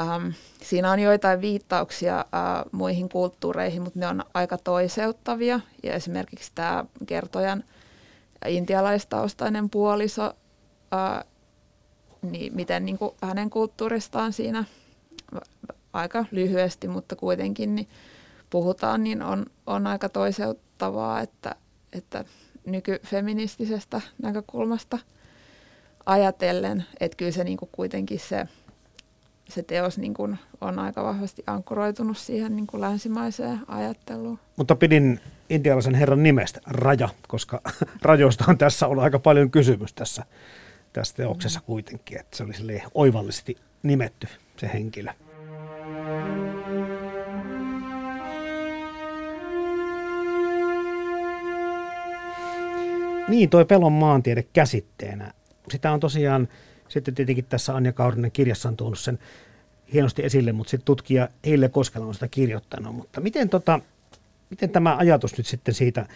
[0.00, 0.28] Ähm,
[0.62, 5.60] siinä on joitain viittauksia äh, muihin kulttuureihin, mutta ne on aika toiseuttavia.
[5.82, 7.64] Ja esimerkiksi tämä kertojan
[8.46, 10.32] intialaistaustainen puoliso,
[10.94, 11.24] äh,
[12.22, 14.64] niin miten niin kuin hänen kulttuuristaan siinä
[15.92, 17.88] aika lyhyesti, mutta kuitenkin niin
[18.50, 21.54] puhutaan, niin on, on aika toiseuttavaa, että,
[21.92, 22.24] että
[22.66, 24.98] nykyfeministisestä näkökulmasta
[26.06, 28.46] ajatellen, että kyllä se niin kuin kuitenkin se
[29.48, 34.38] se teos niin kuin on aika vahvasti ankkuroitunut siihen niin kuin länsimaiseen ajatteluun.
[34.56, 35.20] Mutta pidin
[35.50, 37.60] intialaisen herran nimestä Raja, koska
[38.02, 40.24] rajoista on tässä ollut aika paljon kysymys tässä,
[40.92, 45.12] tässä teoksessa kuitenkin, että se oli oivallisesti nimetty se henkilö.
[53.28, 55.32] Niin, toi pelon maantiede käsitteenä.
[55.70, 56.48] Sitä on tosiaan
[56.88, 59.18] sitten tietenkin tässä Anja Kaurinen kirjassa on tuonut sen
[59.92, 62.94] hienosti esille, mutta sitten tutkija Hille Koskela on sitä kirjoittanut.
[62.94, 63.80] Mutta miten, tota,
[64.50, 66.06] miten tämä ajatus nyt sitten siitä,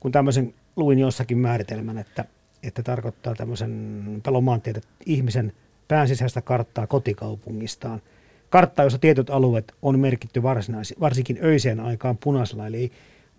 [0.00, 2.24] kun tämmöisen luin jossakin määritelmän, että,
[2.62, 5.52] että tarkoittaa tämmöisen pelomaantiedet ihmisen
[5.88, 8.02] päänsisäistä karttaa kotikaupungistaan.
[8.50, 10.42] Karttaa, jossa tietyt alueet on merkitty
[11.00, 12.92] varsinkin öiseen aikaan punaisella, eli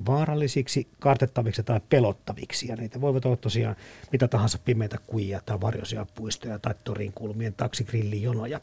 [0.06, 2.68] vaarallisiksi, kartettaviksi tai pelottaviksi.
[2.68, 3.76] Ja niitä voivat olla tosiaan
[4.12, 8.62] mitä tahansa pimeitä kuijia tai varjoisia puistoja tai torin kulmien taksigrillijonoja.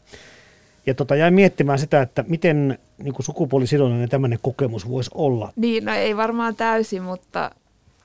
[0.85, 5.53] Ja tota, jäin miettimään sitä, että miten niin sukupuolisidonnainen tämmöinen kokemus voisi olla.
[5.55, 7.51] Niin, no ei varmaan täysin, mutta,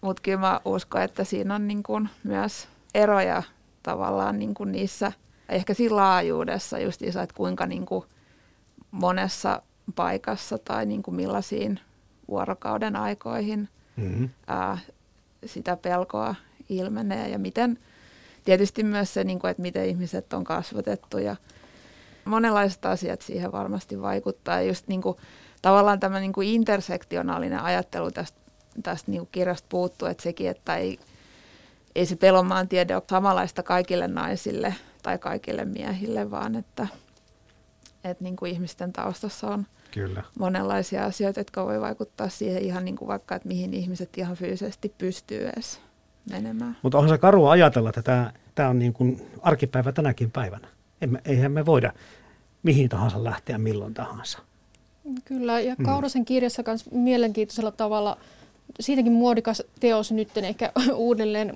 [0.01, 3.43] mutta kyllä mä uskon, että siinä on niin kuin myös eroja
[3.83, 5.12] tavallaan niin kuin niissä,
[5.49, 8.05] ehkä siinä laajuudessa just että kuinka niin kuin
[8.91, 9.62] monessa
[9.95, 11.81] paikassa tai niin kuin millaisiin
[12.29, 14.29] vuorokauden aikoihin mm-hmm.
[14.47, 14.79] ää,
[15.47, 16.35] sitä pelkoa
[16.68, 17.79] ilmenee ja miten
[18.45, 21.37] tietysti myös se, niin kuin, että miten ihmiset on kasvatettu ja
[22.24, 24.55] monenlaiset asiat siihen varmasti vaikuttaa.
[24.55, 25.16] Ja just niin kuin,
[25.62, 28.39] tavallaan tämä niin kuin intersektionaalinen ajattelu tästä,
[28.83, 30.99] tästä niin kuin kirjasta puuttuu, että sekin, että ei,
[31.95, 36.87] ei se pelonmaan tiede ole samanlaista kaikille naisille tai kaikille miehille, vaan että,
[38.11, 40.23] että niin kuin ihmisten taustassa on Kyllä.
[40.39, 44.95] monenlaisia asioita, jotka voi vaikuttaa siihen ihan niin kuin vaikka, että mihin ihmiset ihan fyysisesti
[44.99, 45.81] pystyy edes
[46.31, 46.77] menemään.
[46.83, 50.69] Mutta onhan se karua ajatella, että tämä, tämä on niin kuin arkipäivä tänäkin päivänä.
[51.01, 51.93] Emme, eihän me voida
[52.63, 54.39] mihin tahansa lähteä milloin tahansa.
[55.25, 55.85] Kyllä, ja mm.
[55.85, 58.19] Kaurasen kirjassa myös mielenkiintoisella tavalla
[58.81, 61.55] siitäkin muodikas teos nyt ehkä uudelleen,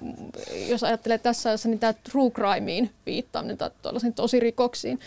[0.68, 5.00] jos ajattelee tässä ajassa, niin tämä true crimeen viittaaminen tai tuollaisiin tosirikoksiin.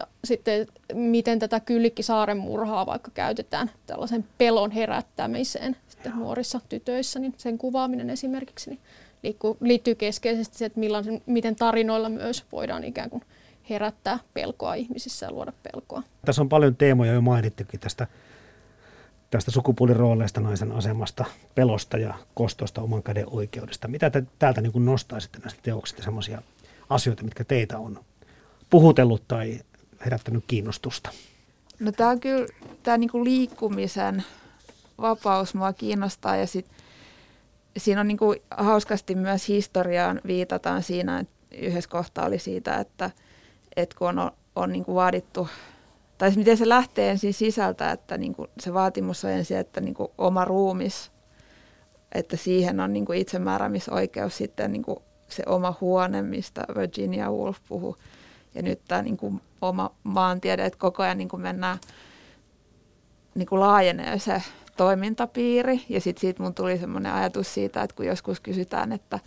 [0.00, 7.34] Ja sitten miten tätä Kyllikki-saaren murhaa vaikka käytetään tällaisen pelon herättämiseen sitten nuorissa tytöissä, niin
[7.36, 8.78] sen kuvaaminen esimerkiksi
[9.22, 13.22] niin liittyy keskeisesti siihen, että millaisen, miten tarinoilla myös voidaan ikään kuin
[13.70, 16.02] herättää pelkoa ihmisissä ja luoda pelkoa.
[16.24, 18.06] Tässä on paljon teemoja jo mainittukin tästä
[19.30, 21.24] tästä sukupuolirooleista, naisen asemasta,
[21.54, 23.88] pelosta ja kostosta oman käden oikeudesta.
[23.88, 26.42] Mitä te täältä niin nostaisitte näistä teoksista sellaisia
[26.90, 28.00] asioita, mitkä teitä on
[28.70, 29.60] puhutellut tai
[30.04, 31.10] herättänyt kiinnostusta?
[31.80, 32.46] No tämä on kyllä,
[32.82, 34.24] tämä niinku liikkumisen
[35.00, 36.66] vapaus mua kiinnostaa ja sit,
[37.76, 43.10] siinä on niinku hauskasti myös historiaan viitataan siinä, että yhdessä kohtaa oli siitä, että,
[43.76, 45.48] että kun on, on niinku vaadittu,
[46.18, 50.44] tai miten se lähtee ensin sisältä, että niinku se vaatimus on ensin, että niinku oma
[50.44, 51.12] ruumis,
[52.14, 57.96] että siihen on niinku itsemääräämisoikeus sitten niinku se oma huone, mistä Virginia Woolf puhui.
[58.54, 61.78] Ja nyt tämä niinku oma maantiede, että koko ajan niinku mennään,
[63.34, 64.42] niinku laajenee se
[64.78, 65.80] toimintapiiri.
[65.88, 69.18] Ja sitten siitä mun tuli semmoinen ajatus siitä, että kun joskus kysytään, että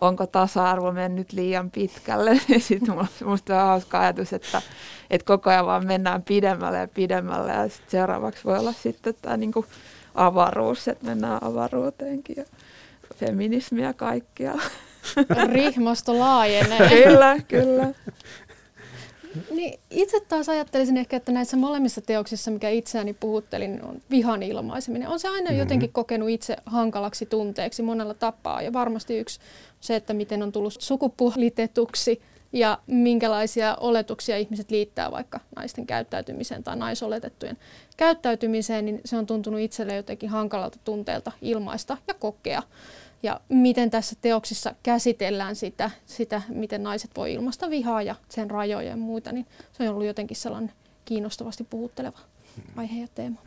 [0.00, 2.94] onko tasa-arvo mennyt liian pitkälle, niin sitten
[3.24, 4.62] musta on hauska ajatus, että,
[5.10, 7.52] että koko ajan vaan mennään pidemmälle ja pidemmälle.
[7.52, 9.66] Ja sit seuraavaksi voi olla sitten tämä niinku
[10.14, 12.44] avaruus, että mennään avaruuteenkin ja
[13.14, 14.62] feminismiä kaikkialla.
[15.52, 16.88] Rihmasto laajenee.
[17.04, 17.88] kyllä, kyllä.
[19.50, 25.08] Niin, itse taas ajattelisin ehkä, että näissä molemmissa teoksissa, mikä itseäni puhuttelin, on vihan ilmaiseminen.
[25.08, 25.58] On se aina mm-hmm.
[25.58, 28.62] jotenkin kokenut itse hankalaksi tunteeksi monella tapaa.
[28.62, 29.40] Ja varmasti yksi
[29.80, 32.20] se, että miten on tullut sukupuolitetuksi
[32.52, 37.58] ja minkälaisia oletuksia ihmiset liittää vaikka naisten käyttäytymiseen tai naisoletettujen
[37.96, 42.62] käyttäytymiseen, niin se on tuntunut itselle jotenkin hankalalta tunteelta ilmaista ja kokea
[43.22, 48.90] ja miten tässä teoksissa käsitellään sitä, sitä, miten naiset voi ilmaista vihaa ja sen rajoja
[48.90, 50.72] ja muita, niin se on ollut jotenkin sellainen
[51.04, 52.18] kiinnostavasti puhutteleva
[52.76, 53.40] aihe ja teema.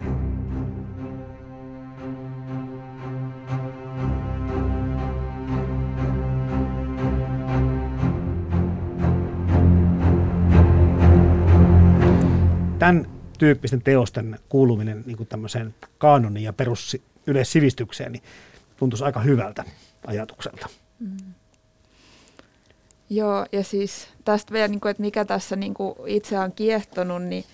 [12.79, 13.05] Tämän
[13.39, 16.97] tyyppisten teosten kuuluminen niin kuin tämmöiseen kaanoniin ja perus
[17.27, 18.23] yleissivistykseen, niin
[18.81, 19.63] tuntuisi aika hyvältä
[20.07, 20.67] ajatukselta.
[20.99, 21.17] Mm.
[23.09, 27.23] Joo, ja siis tästä vielä, niin kuin, että mikä tässä niin kuin itse on kiehtonut,
[27.23, 27.45] niin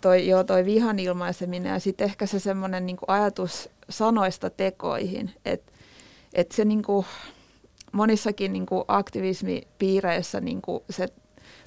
[0.00, 5.72] toi, joo, toi vihan ilmaiseminen ja sitten ehkä se semmoinen niin ajatus sanoista tekoihin, että
[6.32, 7.06] et se niin kuin,
[7.92, 11.08] monissakin niin kuin aktivismipiireissä niin kuin se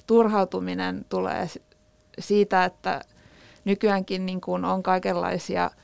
[0.06, 1.48] turhautuminen tulee
[2.18, 3.00] siitä, että
[3.64, 5.70] nykyäänkin niin kuin on kaikenlaisia–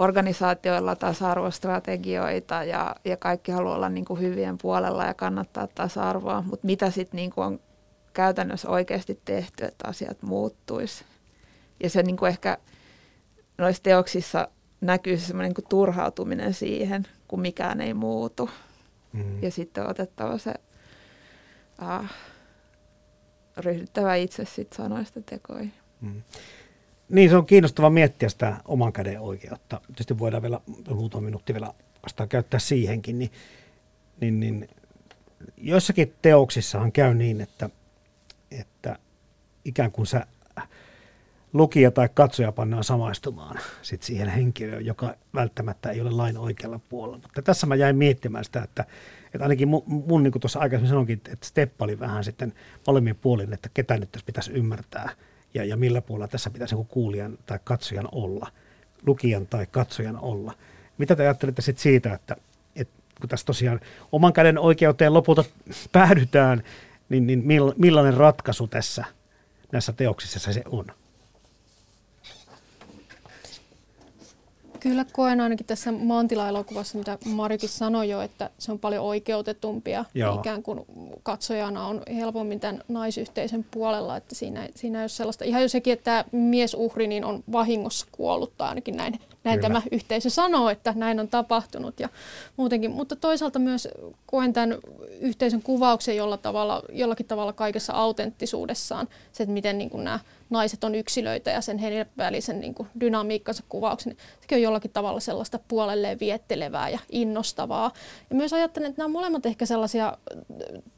[0.00, 6.66] organisaatioilla tasa-arvostrategioita ja, ja kaikki haluaa olla niin kuin hyvien puolella ja kannattaa tasa-arvoa, mutta
[6.66, 7.60] mitä sitten niin kuin on
[8.12, 11.04] käytännössä oikeasti tehty, että asiat muuttuisi.
[11.82, 12.58] Ja se niin kuin ehkä
[13.58, 14.48] noissa teoksissa
[14.80, 18.50] näkyy se semmoinen niin turhautuminen siihen, kun mikään ei muutu.
[19.12, 19.42] Mm.
[19.42, 20.54] Ja sitten otettava se
[21.82, 22.10] äh,
[23.56, 25.72] ryhdyttävä itse sit sanoista tekoihin.
[26.00, 26.22] Mm.
[27.10, 29.80] Niin, se on kiinnostava miettiä sitä oman käden oikeutta.
[29.86, 33.18] Tietysti voidaan vielä muutama minuutti vielä vastaan käyttää siihenkin.
[33.18, 33.30] Niin,
[34.20, 34.68] niin, niin
[35.56, 37.70] joissakin teoksissahan käy niin, että,
[38.50, 38.98] että
[39.64, 40.26] ikään kuin sä
[41.52, 47.18] lukija tai katsoja pannaan samaistumaan sit siihen henkilöön, joka välttämättä ei ole lain oikealla puolella.
[47.22, 48.84] Mutta tässä mä jäin miettimään sitä, että,
[49.24, 52.52] että ainakin mun, mun niin kuin tuossa aikaisemmin sanoinkin, että steppa oli vähän sitten
[52.86, 55.10] molemmin puolin, että ketä nyt tässä pitäisi ymmärtää–
[55.54, 58.50] ja, ja millä puolella tässä pitäisi kuulijan tai katsojan olla,
[59.06, 60.54] lukijan tai katsojan olla.
[60.98, 62.36] Mitä te ajattelette sitten siitä, että,
[62.76, 63.80] että kun tässä tosiaan
[64.12, 65.44] oman käden oikeuteen lopulta
[65.92, 66.62] päädytään,
[67.08, 67.44] niin, niin
[67.76, 69.04] millainen ratkaisu tässä
[69.72, 70.86] näissä teoksissa se on?
[74.80, 80.04] Kyllä koen ainakin tässä Maantila-elokuvassa, mitä Marikin sanoi jo, että se on paljon oikeutetumpia.
[80.14, 80.38] Joo.
[80.38, 80.80] Ikään kuin
[81.22, 85.44] katsojana on helpommin tämän naisyhteisön puolella, että siinä, siinä ei ole sellaista.
[85.44, 90.30] Ihan jo sekin, että miesuhri niin on vahingossa kuollut, tai ainakin näin, näin tämä yhteisö
[90.30, 92.08] sanoo, että näin on tapahtunut ja
[92.56, 92.90] muutenkin.
[92.90, 93.88] Mutta toisaalta myös
[94.26, 94.78] koen tämän
[95.20, 100.20] yhteisön kuvauksen jolla tavalla, jollakin tavalla kaikessa autenttisuudessaan, se, että miten niin kuin nämä
[100.50, 105.20] naiset on yksilöitä ja sen heidän välisen niin kuin dynamiikkansa kuvauksen, sekin on jollakin tavalla
[105.20, 107.92] sellaista puolelleen viettelevää ja innostavaa.
[108.30, 110.18] Ja myös ajattelen, että nämä on molemmat ehkä sellaisia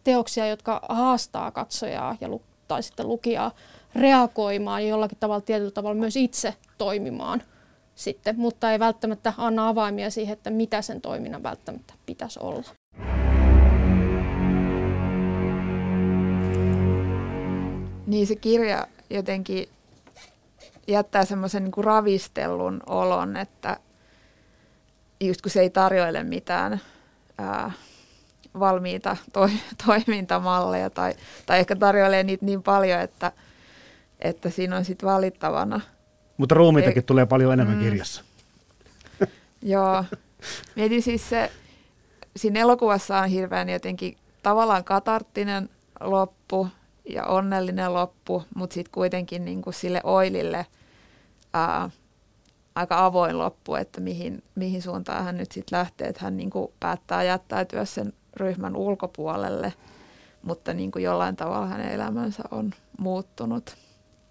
[0.05, 2.29] teoksia, jotka haastaa katsojaa ja
[2.69, 3.51] tai sitten lukijaa
[3.95, 7.43] reagoimaan ja jollakin tavalla tietyllä tavalla myös itse toimimaan
[7.95, 12.69] sitten, mutta ei välttämättä anna avaimia siihen, että mitä sen toiminnan välttämättä pitäisi olla.
[18.07, 19.69] Niin se kirja jotenkin
[20.89, 23.77] jättää semmoisen niin ravistellun olon, että
[25.21, 26.81] just kun se ei tarjoile mitään
[27.39, 27.73] ää,
[28.59, 29.49] valmiita to,
[29.87, 31.15] toimintamalleja tai,
[31.47, 33.33] tai ehkä tarjoilee niitä niin paljon, että,
[34.21, 35.81] että siinä on sitten valittavana.
[36.37, 37.83] Mutta ruumiitakin tulee paljon enemmän mm.
[37.83, 38.25] kirjassa.
[39.63, 40.05] Joo.
[40.77, 41.51] Mietin siis se,
[42.37, 45.69] siinä elokuvassa on hirveän jotenkin tavallaan katarttinen
[46.01, 46.69] loppu
[47.09, 50.67] ja onnellinen loppu, mutta sitten kuitenkin niin kuin sille Oilille
[51.55, 51.91] ää,
[52.75, 56.73] aika avoin loppu, että mihin, mihin suuntaan hän nyt sitten lähtee, että hän niin kuin
[56.81, 59.73] päättää jättäytyä sen ryhmän ulkopuolelle,
[60.43, 63.77] mutta niin kuin jollain tavalla hänen elämänsä on muuttunut.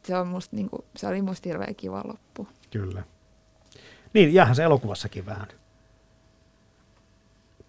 [0.03, 2.47] Se, on musta, niin kuin, se oli musta hirveän kiva loppu.
[2.71, 3.03] Kyllä.
[4.13, 5.47] Niin, jäähän se elokuvassakin vähän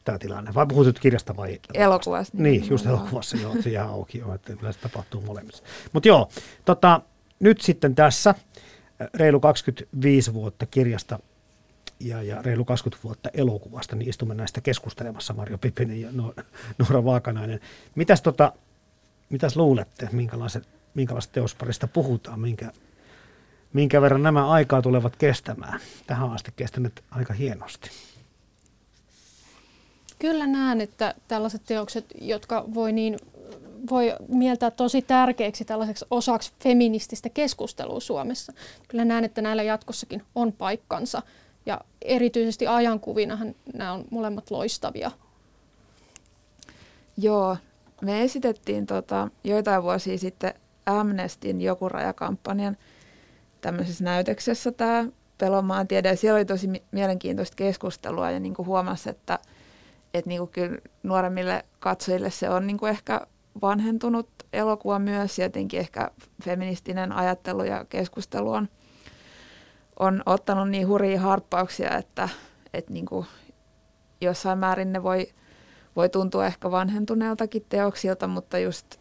[0.04, 0.54] tämä tilanne.
[0.54, 1.60] Vai puhutut kirjasta vai?
[1.74, 2.32] Elokuvassa.
[2.36, 5.64] Niin, niin just elokuvassa, joo, se jää auki, joo, että kyllä se tapahtuu molemmissa.
[5.92, 6.28] Mutta joo,
[6.64, 7.00] tota,
[7.40, 11.18] nyt sitten tässä äh, reilu 25 vuotta kirjasta
[12.00, 16.08] ja, ja reilu 20 vuotta elokuvasta, niin istumme näistä keskustelemassa Marjo Pipinen ja
[16.78, 17.60] Noora Vaakanainen.
[17.94, 18.52] Mitäs, tota,
[19.30, 20.60] mitäs luulette, minkälaista,
[20.95, 22.72] minkälaista teosparista puhutaan, minkä,
[23.72, 25.80] minkä verran nämä aikaa tulevat kestämään?
[26.07, 27.90] Tähän asti kestäneet aika hienosti.
[30.18, 33.16] Kyllä näen, että tällaiset teokset, jotka voi niin
[33.90, 38.53] voi mieltää tosi tärkeäksi tällaiseksi osaksi feminististä keskustelua Suomessa.
[38.88, 41.22] Kyllä näen, että näillä jatkossakin on paikkansa
[41.66, 45.11] ja erityisesti ajankuvinahan nämä on molemmat loistavia.
[47.16, 47.57] Joo,
[48.01, 50.55] me esitettiin tota, joitain vuosia sitten
[50.86, 52.76] Amnestin joku rajakampanjan
[53.60, 55.04] tämmöisessä näytöksessä tämä
[55.38, 56.08] pelomaantiede.
[56.08, 59.38] Ja siellä oli tosi mielenkiintoista keskustelua ja niin kuin huomasi, että,
[60.14, 63.20] että niin kuin kyllä nuoremmille katsojille se on niin kuin ehkä
[63.62, 65.38] vanhentunut elokuva myös.
[65.38, 66.10] Jotenkin ehkä
[66.44, 68.68] feministinen ajattelu ja keskustelu on–
[69.98, 72.28] on ottanut niin hurjia harppauksia, että,
[72.74, 73.26] että niin kuin
[74.20, 75.28] jossain määrin ne voi,
[75.96, 78.96] voi tuntua ehkä vanhentuneeltakin teoksilta, mutta just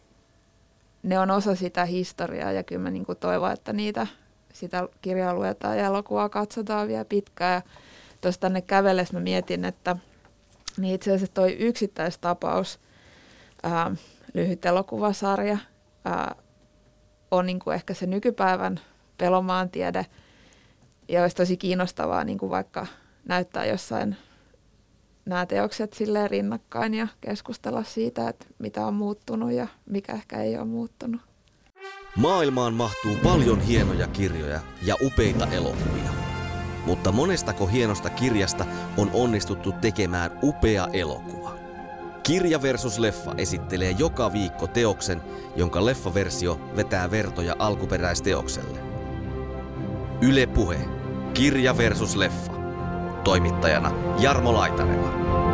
[1.02, 4.06] ne on osa sitä historiaa ja kyllä mä niin kuin toivon, että niitä,
[4.52, 7.62] sitä kirjaa luetaan ja elokuvaa katsotaan vielä pitkään.
[8.20, 9.96] Tuossa tänne kävellessä mä mietin, että
[10.76, 12.80] niin itse asiassa toi yksittäistapaus,
[13.62, 13.90] ää,
[14.34, 15.58] lyhyt elokuvasarja,
[16.04, 16.34] ää,
[17.30, 18.80] on niin kuin ehkä se nykypäivän
[19.18, 20.06] pelomaantiede–
[21.08, 22.86] ja olisi tosi kiinnostavaa niin kuin vaikka
[23.24, 24.16] näyttää jossain
[25.24, 30.56] nämä teokset silleen rinnakkain ja keskustella siitä, että mitä on muuttunut ja mikä ehkä ei
[30.56, 31.20] ole muuttunut.
[32.16, 36.10] Maailmaan mahtuu paljon hienoja kirjoja ja upeita elokuvia.
[36.86, 38.66] Mutta monestako hienosta kirjasta
[38.96, 41.56] on onnistuttu tekemään upea elokuva?
[42.22, 45.22] Kirja versus leffa esittelee joka viikko teoksen,
[45.56, 48.78] jonka leffaversio vetää vertoja alkuperäisteokselle.
[50.20, 50.78] Yle Puhe.
[51.34, 52.61] Kirja versus leffa.
[53.24, 55.51] Toimittajana Jarmo Laitaneva.